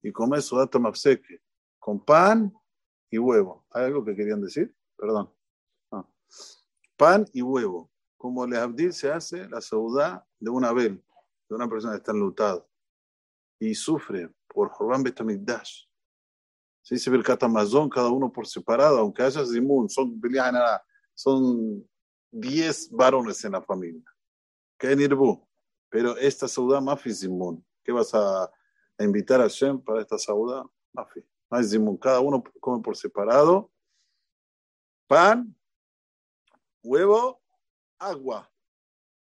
y 0.01 0.13
comes 0.13 0.45
sudato 0.45 0.79
mapseque, 0.79 1.41
con 1.77 2.05
pan 2.05 2.53
y 3.09 3.17
huevo. 3.17 3.65
¿Hay 3.71 3.83
algo 3.83 4.05
que 4.05 4.15
querían 4.15 4.39
decir? 4.39 4.73
Perdón. 4.95 5.29
Ah. 5.91 6.07
Pan 6.95 7.25
y 7.33 7.41
huevo. 7.41 7.91
Como 8.15 8.47
le 8.47 8.57
Abdil 8.57 8.93
se 8.93 9.11
hace 9.11 9.45
la 9.49 9.59
saudá 9.59 10.25
de 10.39 10.49
una 10.49 10.69
abel, 10.69 11.03
de 11.49 11.55
una 11.55 11.67
persona 11.67 11.95
que 11.95 11.97
está 11.97 12.13
enlutada 12.13 12.65
y 13.59 13.75
sufre 13.75 14.33
por 14.53 14.69
Jorban 14.69 15.03
Betamigdash. 15.03 15.85
Se 16.81 16.95
dice 16.95 17.09
el 17.11 17.23
Katamazón, 17.23 17.89
cada 17.89 18.09
uno 18.09 18.31
por 18.31 18.47
separado, 18.47 18.97
aunque 18.97 19.23
haya 19.23 19.45
Zimun, 19.45 19.89
son 19.89 20.19
son 21.13 21.87
10 22.31 22.91
varones 22.91 23.43
en 23.43 23.51
la 23.51 23.61
familia. 23.61 24.03
Que 24.77 24.95
Nirbu. 24.95 25.47
Pero 25.89 26.17
esta 26.17 26.47
saudá 26.47 26.79
Mafi 26.79 27.13
Zimun. 27.13 27.65
¿Qué 27.83 27.91
vas 27.91 28.13
a, 28.13 28.43
a 28.45 29.03
invitar 29.03 29.41
a 29.41 29.47
Shem 29.47 29.81
para 29.81 30.01
esta 30.01 30.17
saudá? 30.17 30.63
Mafi. 30.93 31.21
No 31.49 31.63
Zimun. 31.63 31.97
Cada 31.97 32.19
uno 32.19 32.43
come 32.59 32.81
por 32.81 32.95
separado. 32.95 33.71
Pan, 35.07 35.55
huevo, 36.83 37.41
agua. 37.97 38.49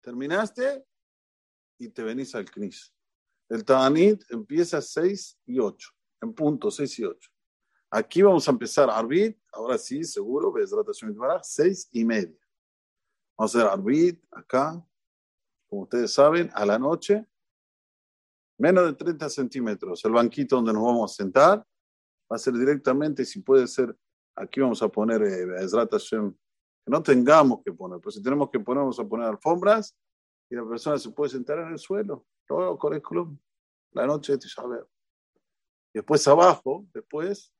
Terminaste 0.01 0.85
y 1.79 1.89
te 1.89 2.03
venís 2.03 2.35
al 2.35 2.51
Knis. 2.51 2.93
El 3.49 3.65
Ta'anit 3.65 4.23
empieza 4.31 4.79
a 4.79 4.83
6 4.83 5.41
y 5.47 5.59
8, 5.59 5.91
en 6.23 6.35
punto 6.35 6.71
6 6.71 6.99
y 6.99 7.05
8. 7.05 7.31
Aquí 7.91 8.21
vamos 8.21 8.47
a 8.47 8.51
empezar 8.51 8.91
Arbit, 8.91 9.39
ahora 9.53 9.79
sí, 9.79 10.05
seguro, 10.05 10.53
ves 10.53 10.71
la 10.71 11.43
6 11.43 11.89
y 11.93 12.05
media. 12.05 12.39
Vamos 13.37 13.55
a 13.55 13.59
hacer 13.59 13.71
Arbit 13.71 14.23
acá, 14.31 14.85
como 15.69 15.83
ustedes 15.83 16.13
saben, 16.13 16.51
a 16.55 16.67
la 16.67 16.79
noche, 16.79 17.27
menos 18.59 18.87
de 18.87 18.93
30 18.93 19.31
centímetros. 19.31 20.05
El 20.05 20.13
banquito 20.13 20.57
donde 20.57 20.73
nos 20.75 20.83
vamos 20.83 21.13
a 21.13 21.15
sentar 21.15 21.59
va 22.31 22.37
a 22.37 22.39
ser 22.39 22.53
directamente, 22.55 23.25
si 23.25 23.41
puede 23.41 23.67
ser, 23.67 23.97
aquí 24.35 24.61
vamos 24.61 24.83
a 24.83 24.89
poner 24.89 25.23
eh, 25.23 25.47
que 26.85 26.91
no 26.91 27.03
tengamos 27.03 27.63
que 27.65 27.73
poner, 27.73 28.01
pues 28.01 28.17
si 28.17 28.23
tenemos 28.23 28.51
que 28.51 28.61
poner, 28.61 28.81
vamos 28.81 29.01
a 29.01 29.09
poner 29.09 29.27
alfombras 29.27 29.97
y 30.51 30.55
la 30.55 30.67
persona 30.67 30.99
se 30.99 31.11
puede 31.11 31.31
sentar 31.31 31.59
en 31.59 31.69
el 31.69 31.79
suelo, 31.79 32.27
con 32.49 32.95
el 32.95 33.03
club, 33.03 33.39
la 33.93 34.07
noche 34.07 34.33
de 34.33 34.39
Tisha 34.39 34.63
Y 35.93 35.99
después 35.99 36.27
abajo, 36.27 36.87
después, 36.95 37.53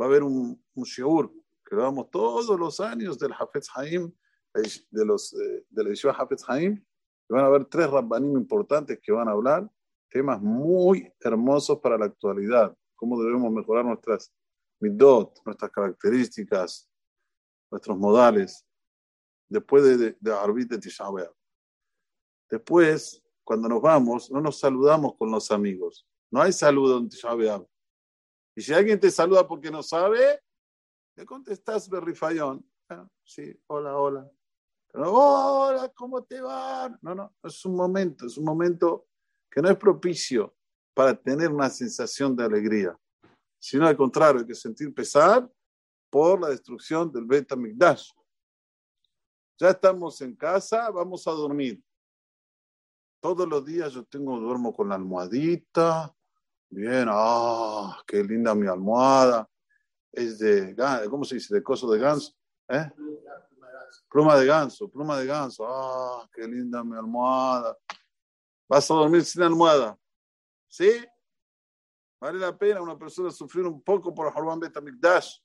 va 0.00 0.06
a 0.06 0.08
haber 0.08 0.22
un, 0.22 0.62
un 0.74 0.84
shiur 0.84 1.30
que 1.64 1.76
lo 1.76 1.82
damos 1.82 2.10
todos 2.10 2.58
los 2.58 2.80
años 2.80 3.18
del 3.18 3.32
Hafez 3.32 3.68
Haim, 3.74 4.12
de, 4.52 5.04
los, 5.04 5.32
eh, 5.34 5.64
de 5.68 5.82
la 5.84 5.88
edición 5.90 6.14
Hafez 6.16 6.42
Haim, 6.48 6.74
y 6.74 7.32
van 7.32 7.44
a 7.44 7.46
haber 7.46 7.66
tres 7.66 7.88
rabbanim 7.88 8.36
importantes 8.36 8.98
que 9.00 9.12
van 9.12 9.28
a 9.28 9.32
hablar 9.32 9.70
temas 10.08 10.40
muy 10.42 11.12
hermosos 11.20 11.78
para 11.78 11.96
la 11.96 12.06
actualidad, 12.06 12.76
cómo 12.96 13.22
debemos 13.22 13.52
mejorar 13.52 13.84
nuestras 13.84 14.32
midot, 14.80 15.40
nuestras 15.44 15.70
características, 15.70 16.90
nuestros 17.70 17.96
modales, 17.96 18.66
después 19.48 19.84
de, 19.84 19.96
de, 19.96 20.16
de 20.18 20.32
Arbit 20.32 20.70
de 20.70 20.78
Tisha 20.78 21.06
Después, 22.50 23.22
cuando 23.50 23.68
nos 23.68 23.82
vamos, 23.82 24.30
no 24.30 24.40
nos 24.40 24.60
saludamos 24.60 25.16
con 25.16 25.28
los 25.28 25.50
amigos. 25.50 26.06
No 26.30 26.40
hay 26.40 26.52
saludo 26.52 26.98
en 26.98 27.08
Tisha 27.08 27.30
Y 28.54 28.62
si 28.62 28.72
alguien 28.72 29.00
te 29.00 29.10
saluda 29.10 29.44
porque 29.48 29.72
no 29.72 29.82
sabe, 29.82 30.40
le 31.16 31.26
contestas 31.26 31.88
berrifayón. 31.88 32.64
Ah, 32.88 33.08
sí, 33.24 33.52
hola, 33.66 33.96
hola. 33.96 34.30
Pero, 34.86 35.12
hola, 35.12 35.88
¿cómo 35.88 36.22
te 36.22 36.40
va? 36.40 36.96
No, 37.02 37.12
no, 37.12 37.34
es 37.42 37.64
un 37.64 37.74
momento, 37.74 38.24
es 38.26 38.38
un 38.38 38.44
momento 38.44 39.08
que 39.50 39.60
no 39.60 39.68
es 39.68 39.76
propicio 39.76 40.54
para 40.94 41.12
tener 41.20 41.50
una 41.50 41.70
sensación 41.70 42.36
de 42.36 42.44
alegría, 42.44 42.96
sino 43.58 43.84
al 43.84 43.96
contrario, 43.96 44.42
hay 44.42 44.46
que 44.46 44.54
sentir 44.54 44.94
pesar 44.94 45.50
por 46.08 46.40
la 46.40 46.50
destrucción 46.50 47.10
del 47.10 47.24
Bet 47.24 47.52
Migdash. 47.56 48.12
Ya 49.58 49.70
estamos 49.70 50.20
en 50.20 50.36
casa, 50.36 50.88
vamos 50.92 51.26
a 51.26 51.32
dormir. 51.32 51.82
Todos 53.20 53.46
los 53.46 53.64
días 53.64 53.92
yo 53.92 54.04
tengo, 54.04 54.38
duermo 54.40 54.72
con 54.72 54.88
la 54.88 54.94
almohadita. 54.94 56.14
Bien, 56.70 57.06
ah, 57.10 58.02
qué 58.06 58.24
linda 58.24 58.54
mi 58.54 58.66
almohada. 58.66 59.48
Es 60.10 60.38
de, 60.38 60.74
¿cómo 61.10 61.24
se 61.24 61.34
dice? 61.34 61.54
De 61.54 61.62
coso 61.62 61.90
de 61.90 61.98
ganso. 61.98 62.32
¿Eh? 62.68 62.90
Pluma 64.08 64.36
de 64.36 64.46
ganso, 64.46 64.88
pluma 64.88 65.18
de 65.18 65.26
ganso. 65.26 65.66
Ah, 65.68 66.26
qué 66.32 66.48
linda 66.48 66.82
mi 66.82 66.96
almohada. 66.96 67.76
Vas 68.66 68.90
a 68.90 68.94
dormir 68.94 69.24
sin 69.24 69.42
almohada. 69.42 69.98
¿Sí? 70.66 71.04
Vale 72.20 72.38
la 72.38 72.56
pena 72.56 72.80
una 72.80 72.98
persona 72.98 73.30
sufrir 73.30 73.66
un 73.66 73.82
poco 73.82 74.14
por 74.14 74.26
Horban 74.28 74.60
Betamikdash. 74.60 75.38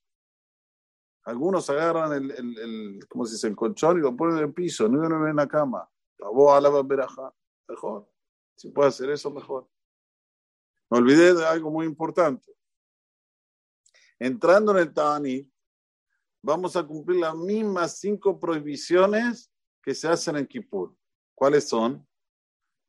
Algunos 1.23 1.69
agarran 1.69 2.13
el, 2.13 2.31
el, 2.31 2.99
¿cómo 3.09 3.25
se 3.25 3.33
dice? 3.33 3.47
el 3.47 3.55
colchón 3.55 3.97
y 3.97 4.01
lo 4.01 4.15
ponen 4.15 4.37
en 4.37 4.43
el 4.43 4.53
piso, 4.53 4.87
no 4.87 5.27
en 5.27 5.35
la 5.35 5.47
cama. 5.47 5.89
Mejor. 7.67 8.09
Si 8.55 8.69
puede 8.69 8.89
hacer 8.89 9.09
eso, 9.09 9.29
mejor. 9.31 9.69
Me 10.89 10.99
olvidé 10.99 11.33
de 11.33 11.45
algo 11.45 11.71
muy 11.71 11.85
importante. 11.85 12.53
Entrando 14.19 14.71
en 14.71 14.77
el 14.77 14.93
Tani, 14.93 15.51
vamos 16.41 16.75
a 16.75 16.85
cumplir 16.85 17.19
las 17.19 17.35
mismas 17.35 17.99
cinco 17.99 18.39
prohibiciones 18.39 19.51
que 19.81 19.93
se 19.93 20.07
hacen 20.07 20.37
en 20.37 20.47
Kippur. 20.47 20.95
¿Cuáles 21.33 21.67
son? 21.67 22.07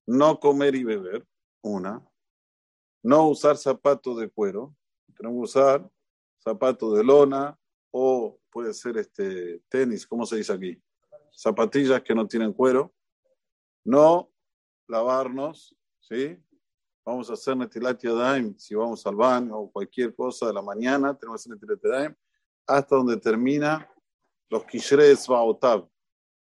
No 0.07 0.39
comer 0.39 0.75
y 0.75 0.85
beber, 0.85 1.27
una. 1.63 2.07
No 3.03 3.29
usar 3.29 3.57
zapatos 3.57 4.19
de 4.19 4.31
cuero. 4.31 4.77
Tenemos 5.17 5.37
que 5.39 5.59
usar 5.59 5.91
zapatos 6.39 6.97
de 6.97 7.03
lona, 7.03 7.59
o 7.91 8.39
puede 8.51 8.75
ser 8.75 8.99
este 8.99 9.61
tenis, 9.69 10.07
¿cómo 10.07 10.27
se 10.27 10.37
dice 10.37 10.53
aquí? 10.53 10.83
Zapatillas 11.33 12.03
que 12.03 12.15
no 12.15 12.29
tienen 12.29 12.53
cuero. 12.53 12.95
No 13.85 14.31
lavarnos, 14.89 15.75
¿sí? 16.01 16.39
Vamos 17.05 17.31
a 17.31 17.35
hacer 17.35 17.57
Netilat 17.57 18.03
Yadayim, 18.03 18.59
si 18.59 18.75
vamos 18.75 19.07
al 19.07 19.15
baño 19.15 19.57
o 19.57 19.71
cualquier 19.71 20.15
cosa 20.15 20.47
de 20.47 20.53
la 20.53 20.63
mañana, 20.63 21.17
tenemos 21.17 21.45
que 21.45 21.53
hacer 21.53 21.61
Netilat 21.61 21.83
Yadayim, 21.83 22.15
hasta 22.67 22.97
donde 22.97 23.17
termina 23.17 23.89
los 24.51 24.65
Kishres 24.65 25.27
Baotab. 25.29 25.89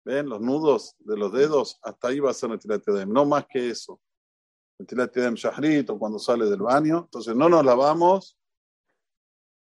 ¿Ven? 0.05 0.27
Los 0.27 0.41
nudos 0.41 0.95
de 0.99 1.17
los 1.17 1.31
dedos, 1.31 1.79
hasta 1.81 2.09
ahí 2.09 2.19
va 2.19 2.31
a 2.31 2.33
ser 2.33 2.49
Netilat 2.49 2.83
Yadayim, 2.85 3.11
no 3.11 3.25
más 3.25 3.45
que 3.47 3.69
eso. 3.69 3.99
Netilat 4.79 5.15
Yadayim 5.15 5.35
Shahrit 5.35 5.89
o 5.89 5.97
cuando 5.97 6.19
sale 6.19 6.45
del 6.45 6.61
baño. 6.61 6.99
Entonces 7.05 7.35
no 7.35 7.49
nos 7.49 7.65
lavamos, 7.65 8.37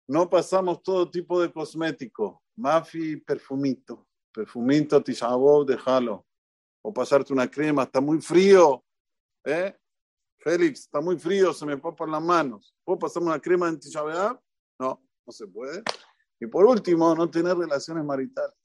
no 0.09 0.29
pasamos 0.29 0.83
todo 0.83 1.09
tipo 1.09 1.41
de 1.41 1.53
cosmético, 1.53 2.43
mafi, 2.57 3.17
perfumito, 3.19 4.09
perfumito, 4.33 5.01
tisabov, 5.01 5.67
déjalo. 5.67 6.27
O 6.83 6.93
pasarte 6.93 7.33
una 7.33 7.51
crema, 7.51 7.83
está 7.85 8.01
muy 8.01 8.21
frío, 8.21 8.85
¿eh? 9.45 9.77
Félix, 10.39 10.81
está 10.81 11.01
muy 11.01 11.19
frío, 11.19 11.53
se 11.53 11.67
me 11.67 11.77
papan 11.77 12.11
las 12.11 12.23
manos. 12.23 12.75
¿Puedo 12.83 12.99
pasarme 12.99 13.29
una 13.29 13.41
crema 13.41 13.69
anti-chaveab? 13.69 14.41
No, 14.79 15.03
no 15.27 15.33
se 15.33 15.47
puede. 15.47 15.83
Y 16.41 16.47
por 16.47 16.65
último, 16.65 17.15
no 17.15 17.31
tener 17.31 17.57
relaciones 17.57 18.03
maritales. 18.05 18.57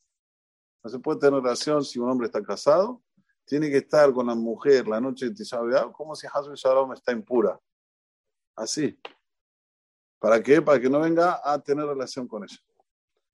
No 0.84 0.89
se 0.89 1.00
puede 1.00 1.19
tener 1.19 1.41
relación 1.41 1.84
si 1.84 2.00
un 2.00 2.10
hombre 2.10 2.27
está 2.27 2.41
casado. 2.41 3.03
Tiene 3.43 3.69
que 3.69 3.77
estar 3.77 4.13
con 4.13 4.27
la 4.27 4.36
mujer 4.36 4.88
la 4.88 5.01
noche 5.01 5.25
de 5.25 5.36
Tisha 5.36 5.60
como 5.91 6.15
si 6.15 6.27
Hasbe 6.31 6.55
Shalom 6.55 6.93
está 6.93 7.12
impura. 7.12 7.60
Así. 8.55 8.98
¿Para 10.17 10.41
qué? 10.41 10.62
Para 10.62 10.79
que 10.79 10.89
no 10.89 11.01
venga 11.01 11.41
a 11.43 11.60
tener 11.62 11.86
relación 11.86 12.27
con 12.27 12.43
ella. 12.43 12.57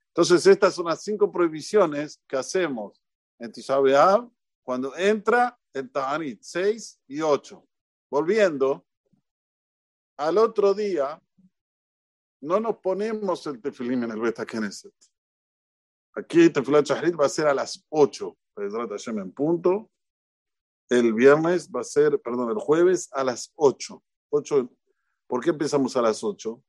Entonces, 0.07 0.45
estas 0.47 0.73
son 0.73 0.85
las 0.85 1.03
cinco 1.03 1.31
prohibiciones 1.31 2.19
que 2.27 2.35
hacemos 2.35 3.01
en 3.39 3.51
Tisha 3.51 3.77
cuando 4.63 4.95
entra 4.95 5.57
el 5.73 5.91
Ta'anit 5.91 6.41
6 6.41 7.01
y 7.07 7.21
8. 7.21 7.67
Volviendo, 8.09 8.85
al 10.17 10.37
otro 10.37 10.73
día 10.73 11.21
no 12.41 12.59
nos 12.59 12.77
ponemos 12.77 13.45
el 13.47 13.61
tefilim 13.61 14.03
en 14.03 14.11
el 14.11 14.19
Beta 14.19 14.45
Knesset. 14.45 14.93
Aquí 16.13 16.49
tefilat 16.49 16.85
Shahrit 16.85 17.19
va 17.19 17.25
a 17.25 17.29
ser 17.29 17.47
a 17.47 17.53
las 17.53 17.85
8, 17.89 18.37
en 19.07 19.31
punto. 19.31 19.89
El 20.89 21.13
viernes 21.13 21.69
va 21.69 21.81
a 21.81 21.85
ser, 21.85 22.21
perdón, 22.21 22.49
el 22.49 22.57
jueves 22.57 23.09
a 23.13 23.23
las 23.23 23.51
8. 23.55 24.03
8. 24.29 24.69
¿Por 25.27 25.41
qué 25.41 25.51
empezamos 25.51 25.95
a 25.95 26.01
las 26.01 26.23
8? 26.23 26.61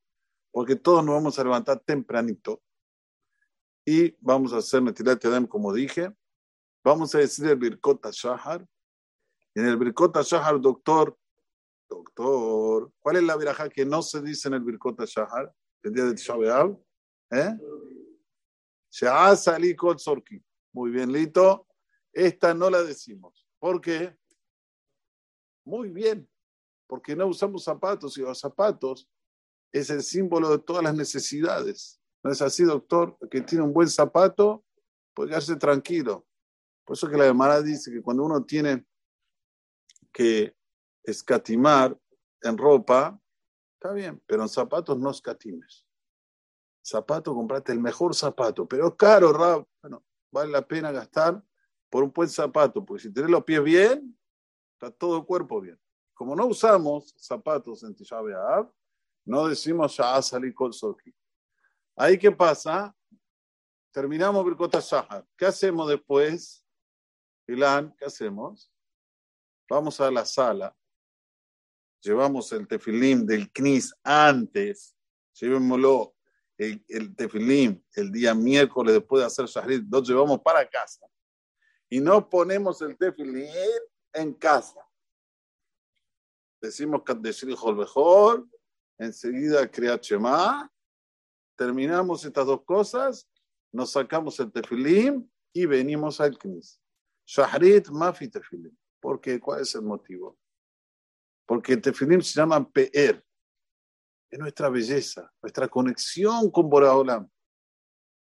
Porque 0.53 0.77
todos 0.77 1.05
nos 1.05 1.15
vamos 1.17 1.39
a 1.39 1.45
levantar 1.45 1.81
tempranito 1.81 2.63
y 3.85 4.15
vamos 4.21 4.53
a 4.53 4.59
hacer 4.59 4.83
Netilat 4.83 5.21
Yadem, 5.21 5.47
como 5.47 5.73
dije. 5.73 6.15
Vamos 6.85 7.15
a 7.15 7.19
decir 7.19 7.47
el 7.47 7.57
Birkot 7.57 8.05
Shahar. 8.11 8.67
En 9.55 9.67
el 9.67 9.77
Birkot 9.77 10.17
Shahar, 10.23 10.61
doctor, 10.61 11.17
Doctor, 11.89 12.91
¿cuál 13.01 13.17
es 13.17 13.23
la 13.23 13.37
viraja 13.37 13.69
que 13.69 13.85
no 13.85 14.01
se 14.01 14.23
dice 14.23 14.49
en 14.49 14.55
el 14.55 14.61
Birkot 14.61 15.05
Shahar, 15.05 15.55
el 15.83 15.93
día 15.93 16.05
de 16.05 16.15
Tisha 16.15 16.35
B'Av? 16.35 16.79
¿Eh? 17.31 17.59
She'asali 18.91 19.77
Kol 19.77 19.99
Sorki. 19.99 20.43
Muy 20.73 20.91
bien, 20.91 21.13
Lito. 21.13 21.67
Esta 22.13 22.55
no 22.55 22.71
la 22.71 22.83
decimos. 22.83 23.47
¿Por 23.59 23.81
qué? 23.81 24.17
Muy 25.65 25.91
bien. 25.91 26.29
Porque 26.87 27.15
no 27.15 27.27
usamos 27.27 27.65
zapatos 27.65 28.17
y 28.17 28.23
los 28.23 28.39
zapatos 28.39 29.09
es 29.71 29.91
el 29.91 30.03
símbolo 30.03 30.51
de 30.51 30.59
todas 30.59 30.83
las 30.83 30.95
necesidades. 30.95 32.01
¿No 32.23 32.31
es 32.31 32.41
así, 32.43 32.65
doctor? 32.65 33.17
Que 33.31 33.41
tiene 33.43 33.65
un 33.65 33.73
buen 33.73 33.89
zapato 33.89 34.65
puede 35.15 35.31
quedarse 35.31 35.57
tranquilo. 35.57 36.27
Por 36.85 36.97
eso 36.97 37.09
que 37.09 37.17
la 37.17 37.25
Gemara 37.25 37.63
dice 37.63 37.91
que 37.91 38.03
cuando 38.03 38.25
uno 38.25 38.45
tiene 38.45 38.87
que 40.13 40.55
escatimar 41.03 41.99
en 42.43 42.59
ropa, 42.59 43.19
está 43.75 43.93
bien, 43.93 44.23
pero 44.27 44.43
en 44.43 44.49
zapatos 44.49 44.99
no 44.99 45.11
escatimes. 45.11 45.87
Zapato, 46.85 47.35
comprate 47.35 47.73
el 47.73 47.81
mejor 47.81 48.15
zapato, 48.15 48.67
pero 48.67 48.89
es 48.89 48.95
caro, 48.97 49.33
Rab. 49.33 49.67
Bueno, 49.81 50.05
vale 50.33 50.51
la 50.51 50.67
pena 50.67 50.91
gastar 50.91 51.43
por 51.89 52.03
un 52.03 52.13
buen 52.13 52.29
zapato, 52.29 52.85
porque 52.85 53.05
si 53.05 53.13
tenés 53.13 53.31
los 53.31 53.45
pies 53.45 53.63
bien, 53.63 54.19
está 54.75 54.91
todo 54.91 55.19
el 55.19 55.25
cuerpo 55.25 55.61
bien. 55.61 55.79
Como 56.15 56.35
no 56.35 56.47
usamos 56.47 57.15
zapatos 57.17 57.83
en 57.85 57.95
Tisha 57.95 58.21
no 59.25 59.49
decimos 59.49 59.97
ya 59.97 60.21
salí 60.21 60.53
con 60.53 60.73
Soki. 60.73 61.15
Ahí 61.97 62.19
qué 62.19 62.33
pasa? 62.33 62.95
Terminamos 63.93 64.45
Birkota 64.45 64.81
Shahar. 64.81 65.27
¿Qué 65.37 65.47
hacemos 65.47 65.89
después? 65.89 66.62
Ilan, 67.47 67.95
¿qué 67.99 68.05
hacemos? 68.05 68.71
Vamos 69.69 70.01
a 70.01 70.11
la 70.11 70.25
sala 70.25 70.77
llevamos 72.03 72.53
el 72.53 72.67
tefilim 72.67 73.25
del 73.25 73.51
CNIS 73.51 73.95
antes, 74.03 74.97
llevémoslo 75.35 76.15
el, 76.59 76.85
el 76.89 77.15
tefilim 77.15 77.83
el 77.95 78.11
día 78.11 78.35
miércoles 78.35 78.95
después 78.95 79.21
de 79.21 79.27
hacer 79.27 79.47
shahrid, 79.47 79.85
lo 79.91 80.03
llevamos 80.03 80.41
para 80.41 80.69
casa 80.69 81.07
y 81.89 82.01
no 82.01 82.29
ponemos 82.29 82.83
el 82.83 82.97
tefilim 82.97 83.49
en 84.13 84.35
casa. 84.35 84.87
Decimos 86.61 87.03
decir 87.21 87.49
mejor, 87.49 88.47
enseguida 88.99 89.69
Kriyat 89.69 90.05
terminamos 91.57 92.25
estas 92.25 92.47
dos 92.47 92.63
cosas, 92.65 93.29
nos 93.73 93.93
sacamos 93.93 94.39
el 94.41 94.51
tefilim 94.53 95.29
y 95.53 95.67
venimos 95.67 96.21
al 96.21 96.37
CNIS. 96.39 96.82
Shahrid, 97.27 97.89
mafi 97.89 98.29
tefilim. 98.29 98.77
¿Por 99.01 99.21
qué? 99.21 99.41
¿Cuál 99.41 99.63
es 99.63 99.75
el 99.75 99.83
motivo? 99.83 100.39
porque 101.53 101.77
tefilim 101.77 102.23
se 102.23 102.41
llama 102.41 102.67
Pe'er. 102.67 103.23
Es 104.31 104.39
nuestra 104.39 104.71
belleza, 104.71 105.31
nuestra 105.43 105.69
conexión 105.69 106.51
con 106.51 106.71
Boraholam. 106.71 107.29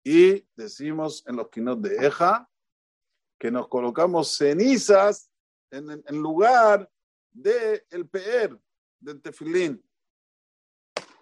Y 0.02 0.48
decimos 0.56 1.22
en 1.26 1.36
los 1.36 1.50
quinos 1.50 1.82
de 1.82 2.06
Eja 2.06 2.48
que 3.38 3.50
nos 3.50 3.68
colocamos 3.68 4.34
cenizas 4.34 5.30
en, 5.70 5.90
en 5.90 6.16
lugar 6.22 6.90
del 7.30 7.84
el 7.90 8.08
Pe'er, 8.08 8.58
del 8.98 9.20
tefilín. 9.20 9.84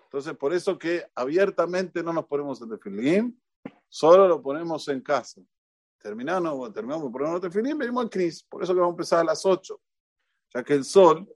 Entonces, 0.04 0.36
por 0.36 0.54
eso 0.54 0.78
que 0.78 1.10
abiertamente 1.12 2.04
no 2.04 2.12
nos 2.12 2.26
ponemos 2.26 2.62
el 2.62 2.68
tefilín, 2.68 3.42
solo 3.88 4.28
lo 4.28 4.40
ponemos 4.40 4.86
en 4.86 5.00
casa. 5.00 5.42
Terminamos, 6.06 6.72
terminamos 6.72 7.06
de 7.06 7.10
poner 7.10 7.34
el 7.34 7.40
tefilín, 7.40 7.76
venimos 7.76 8.04
al 8.04 8.10
Cris. 8.10 8.40
Por 8.44 8.62
eso 8.62 8.72
que 8.72 8.78
vamos 8.78 8.92
a 8.92 8.94
empezar 8.94 9.18
a 9.18 9.24
las 9.24 9.44
8, 9.44 9.82
ya 10.54 10.62
que 10.62 10.74
el 10.74 10.84
sol 10.84 11.28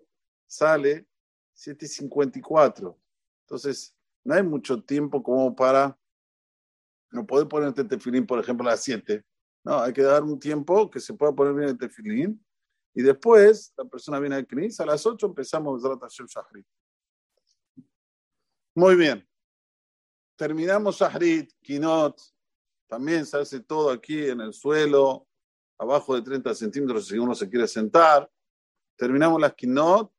sale 0.46 1.08
7.54. 1.56 2.96
Entonces, 3.40 3.96
no 4.22 4.32
hay 4.32 4.44
mucho 4.44 4.80
tiempo 4.84 5.24
como 5.24 5.56
para 5.56 5.98
no 7.10 7.26
poder 7.26 7.48
poner 7.48 7.74
el 7.76 7.88
tefilín, 7.88 8.24
por 8.24 8.38
ejemplo, 8.38 8.64
a 8.68 8.70
las 8.70 8.84
7. 8.84 9.24
No, 9.64 9.80
hay 9.80 9.92
que 9.92 10.02
dar 10.02 10.22
un 10.22 10.38
tiempo 10.38 10.88
que 10.88 11.00
se 11.00 11.14
pueda 11.14 11.32
poner 11.32 11.52
bien 11.52 11.70
el 11.70 11.76
tefilín. 11.76 12.46
Y 12.94 13.02
después, 13.02 13.74
la 13.76 13.86
persona 13.86 14.20
viene 14.20 14.36
al 14.36 14.46
Knis, 14.46 14.78
a 14.78 14.86
las 14.86 15.04
8 15.04 15.26
empezamos 15.26 15.82
Hashem 15.82 16.26
Shahrit. 16.26 16.66
Muy 18.76 18.94
bien. 18.94 19.28
Terminamos 20.36 20.96
Shahrit, 20.96 21.54
Kinot. 21.60 22.22
También 22.90 23.24
se 23.24 23.38
hace 23.38 23.60
todo 23.60 23.90
aquí 23.90 24.28
en 24.28 24.40
el 24.40 24.52
suelo, 24.52 25.28
abajo 25.78 26.16
de 26.16 26.22
30 26.22 26.52
centímetros 26.56 27.06
si 27.06 27.16
uno 27.16 27.36
se 27.36 27.48
quiere 27.48 27.68
sentar. 27.68 28.28
Terminamos 28.96 29.40
las 29.40 29.54
Kinot 29.54 30.12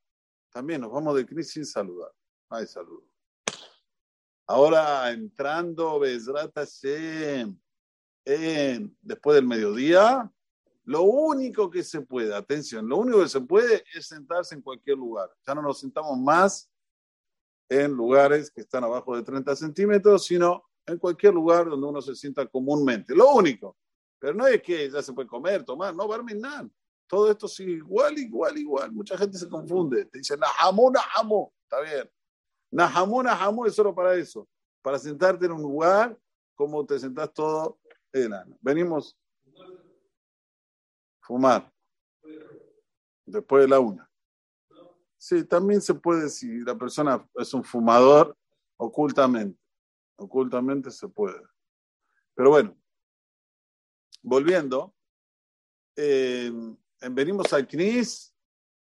también 0.49 0.79
nos 0.79 0.89
vamos 0.89 1.15
de 1.17 1.25
crisis 1.25 1.53
sin 1.53 1.65
saludar. 1.65 2.13
Hay 2.49 2.65
saludo. 2.65 3.03
Ahora 4.47 5.12
entrando, 5.12 5.99
Besrat 5.99 6.53
Hashem, 6.55 7.60
después 9.01 9.36
del 9.36 9.45
mediodía, 9.45 10.31
lo 10.86 11.03
único 11.03 11.69
que 11.69 11.84
se 11.84 11.99
puede, 11.99 12.34
atención, 12.34 12.88
lo 12.88 12.97
único 12.97 13.19
que 13.19 13.27
se 13.27 13.41
puede 13.41 13.84
es 13.93 14.07
sentarse 14.07 14.55
en 14.55 14.62
cualquier 14.62 14.97
lugar. 14.97 15.29
Ya 15.45 15.53
no 15.53 15.62
nos 15.62 15.81
sentamos 15.81 16.17
más 16.17 16.71
en 17.67 17.91
lugares 17.91 18.49
que 18.49 18.62
están 18.62 18.86
abajo 18.86 19.17
de 19.17 19.23
30 19.23 19.57
centímetros, 19.57 20.25
sino 20.25 20.70
en 20.91 20.99
cualquier 20.99 21.34
lugar 21.34 21.69
donde 21.69 21.88
uno 21.88 22.01
se 22.01 22.15
sienta 22.15 22.45
comúnmente. 22.45 23.15
Lo 23.15 23.34
único. 23.34 23.77
Pero 24.19 24.34
no 24.34 24.45
es 24.45 24.62
que 24.62 24.89
ya 24.89 25.01
se 25.01 25.13
puede 25.13 25.27
comer, 25.27 25.63
tomar, 25.63 25.95
no, 25.95 26.08
nada. 26.36 26.69
Todo 27.08 27.32
esto 27.32 27.47
sigue 27.47 27.73
igual, 27.73 28.17
igual, 28.17 28.58
igual. 28.58 28.91
Mucha 28.91 29.17
gente 29.17 29.38
se 29.38 29.49
confunde. 29.49 30.06
Te 30.06 30.19
dice, 30.19 30.38
Nahamu, 30.38 30.91
Nahamu. 30.91 31.51
Está 31.63 31.82
bien. 31.82 32.10
Nahamu, 32.71 33.23
Nahamu 33.23 33.65
es 33.65 33.75
solo 33.75 33.93
para 33.93 34.15
eso. 34.15 34.47
Para 34.82 34.97
sentarte 34.97 35.45
en 35.45 35.51
un 35.51 35.62
lugar 35.62 36.17
como 36.56 36.86
te 36.86 36.99
sentás 36.99 37.34
todo 37.34 37.80
el 38.13 38.32
año. 38.32 38.56
Venimos. 38.62 39.17
Fumar. 41.21 41.71
Después 43.25 43.63
de 43.63 43.67
la 43.67 43.80
una. 43.80 44.10
Sí, 45.17 45.43
también 45.43 45.82
se 45.82 45.93
puede, 45.93 46.30
si 46.30 46.62
la 46.62 46.75
persona 46.75 47.27
es 47.36 47.54
un 47.54 47.63
fumador, 47.63 48.36
ocultamente. 48.77 49.61
Ocultamente 50.21 50.91
se 50.91 51.07
puede. 51.07 51.41
Pero 52.36 52.51
bueno, 52.51 52.77
volviendo, 54.21 54.93
eh, 55.95 56.51
venimos 57.10 57.51
al 57.53 57.67
CNIS 57.67 58.31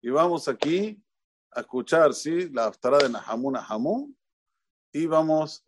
Y 0.01 0.11
vamos 0.11 0.47
aquí 0.47 1.03
a 1.51 1.61
escuchar, 1.61 2.13
¿sí? 2.13 2.47
La 2.49 2.67
aftará 2.67 2.99
de 2.99 3.09
Nahamu 3.09 3.49
Nahamu. 3.49 4.13
Y 4.93 5.07
vamos 5.07 5.65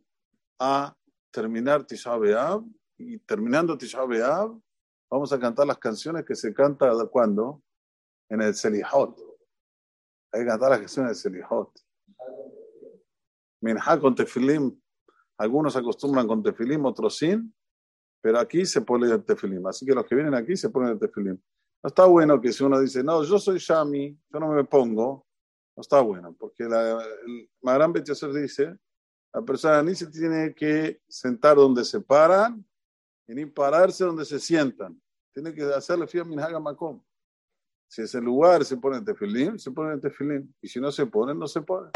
a 0.60 0.96
terminar 1.32 1.84
Tisha 1.86 2.16
B'Av. 2.16 2.64
Y 3.00 3.18
terminando 3.18 3.76
Tisha 3.76 4.06
B'Av, 4.06 4.62
vamos 5.10 5.34
a 5.34 5.40
cantar 5.40 5.66
las 5.66 5.80
canciones 5.80 6.24
que 6.24 6.36
se 6.36 6.54
canta 6.54 6.92
cuando 7.12 7.64
en 8.30 8.42
el 8.42 8.54
Selihot. 8.54 9.20
Hay 10.32 10.42
que 10.42 10.46
cantar 10.46 10.70
las 10.70 10.80
canciones 10.82 11.24
del 11.24 11.34
Selihot. 11.34 11.72
Minha 13.60 14.00
con 14.00 14.14
tefilim. 14.14 14.80
Algunos 15.38 15.76
acostumbran 15.76 16.28
con 16.28 16.42
tefilim, 16.42 16.86
otros 16.86 17.18
sin. 17.18 17.54
Pero 18.22 18.40
aquí 18.40 18.66
se 18.66 18.82
pone 18.82 19.10
el 19.10 19.24
tefilim. 19.24 19.66
Así 19.68 19.86
que 19.86 19.94
los 19.94 20.06
que 20.06 20.16
vienen 20.16 20.34
aquí 20.34 20.56
se 20.56 20.70
ponen 20.70 20.90
el 20.90 21.00
tefilim. 21.00 21.40
No 21.84 21.88
está 21.88 22.06
bueno 22.06 22.42
que 22.42 22.52
si 22.52 22.64
uno 22.64 22.80
dice, 22.80 23.04
no, 23.04 23.24
yo 23.24 23.38
soy 23.38 23.60
Shami, 23.60 24.20
yo 24.30 24.40
no 24.40 24.50
me 24.50 24.64
pongo. 24.64 25.26
No 25.76 25.82
está 25.82 26.02
bueno, 26.02 26.36
porque 26.40 26.64
la, 26.64 27.04
el 27.04 27.50
Magran 27.62 27.94
Betyaser 27.94 28.34
dice, 28.34 28.76
la 29.32 29.44
persona 29.44 29.84
ni 29.84 29.94
se 29.94 30.08
tiene 30.08 30.56
que 30.56 31.00
sentar 31.08 31.56
donde 31.56 31.86
se 31.86 32.02
paran, 32.02 32.66
ni 33.28 33.46
pararse 33.46 34.04
donde 34.04 34.26
se 34.26 34.40
sientan. 34.40 35.00
Tiene 35.34 35.54
que 35.54 35.62
hacerle 35.64 36.08
fiel 36.08 36.26
Minhaga 36.26 36.60
Makom. 36.60 37.00
Si 37.88 38.02
es 38.02 38.16
el 38.16 38.24
lugar 38.24 38.66
se 38.66 38.76
pone 38.78 39.02
tefilim, 39.02 39.60
se 39.60 39.70
pone 39.70 39.98
tefilim. 40.00 40.52
Y 40.62 40.68
si 40.68 40.80
no 40.80 40.92
se 40.92 41.06
pone, 41.06 41.36
no 41.36 41.48
se 41.48 41.62
pone. 41.62 41.92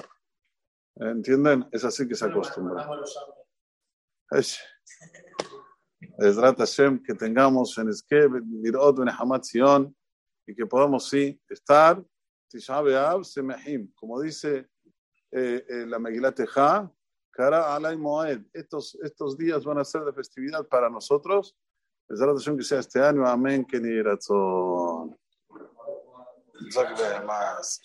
¿Entienden? 0.95 1.67
Es 1.71 1.83
así 1.83 2.07
que 2.07 2.15
se 2.15 2.25
acostumbra. 2.25 2.87
Es 4.29 4.59
Hashem, 6.37 7.01
que 7.03 7.13
tengamos 7.13 7.77
en 7.77 7.89
Eskeb, 7.89 8.43
Mirot, 8.43 8.99
en 8.99 9.09
Hamatzion, 9.09 9.95
y 10.45 10.55
que 10.55 10.65
podamos, 10.65 11.09
sí, 11.09 11.39
estar, 11.49 12.03
Tisha 12.47 12.81
B'Av, 12.81 13.23
Semehim, 13.23 13.91
como 13.93 14.19
dice 14.19 14.69
eh, 15.31 15.65
eh, 15.67 15.85
la 15.87 15.99
Megilat 15.99 16.35
Teja, 16.35 16.91
Kara 17.31 17.73
Alay 17.73 17.97
Moed. 17.97 18.41
Estos, 18.53 18.95
estos 19.01 19.37
días 19.37 19.63
van 19.63 19.79
a 19.79 19.85
ser 19.85 20.03
de 20.03 20.13
festividad 20.13 20.67
para 20.67 20.89
nosotros. 20.89 21.55
Es 22.09 22.19
Hashem 22.19 22.57
que 22.57 22.63
sea 22.63 22.79
este 22.79 22.99
año. 22.99 23.25
Amén. 23.25 23.65
Que 23.65 23.79
ni 23.79 24.01
razón. 24.01 25.17
más. 27.25 27.81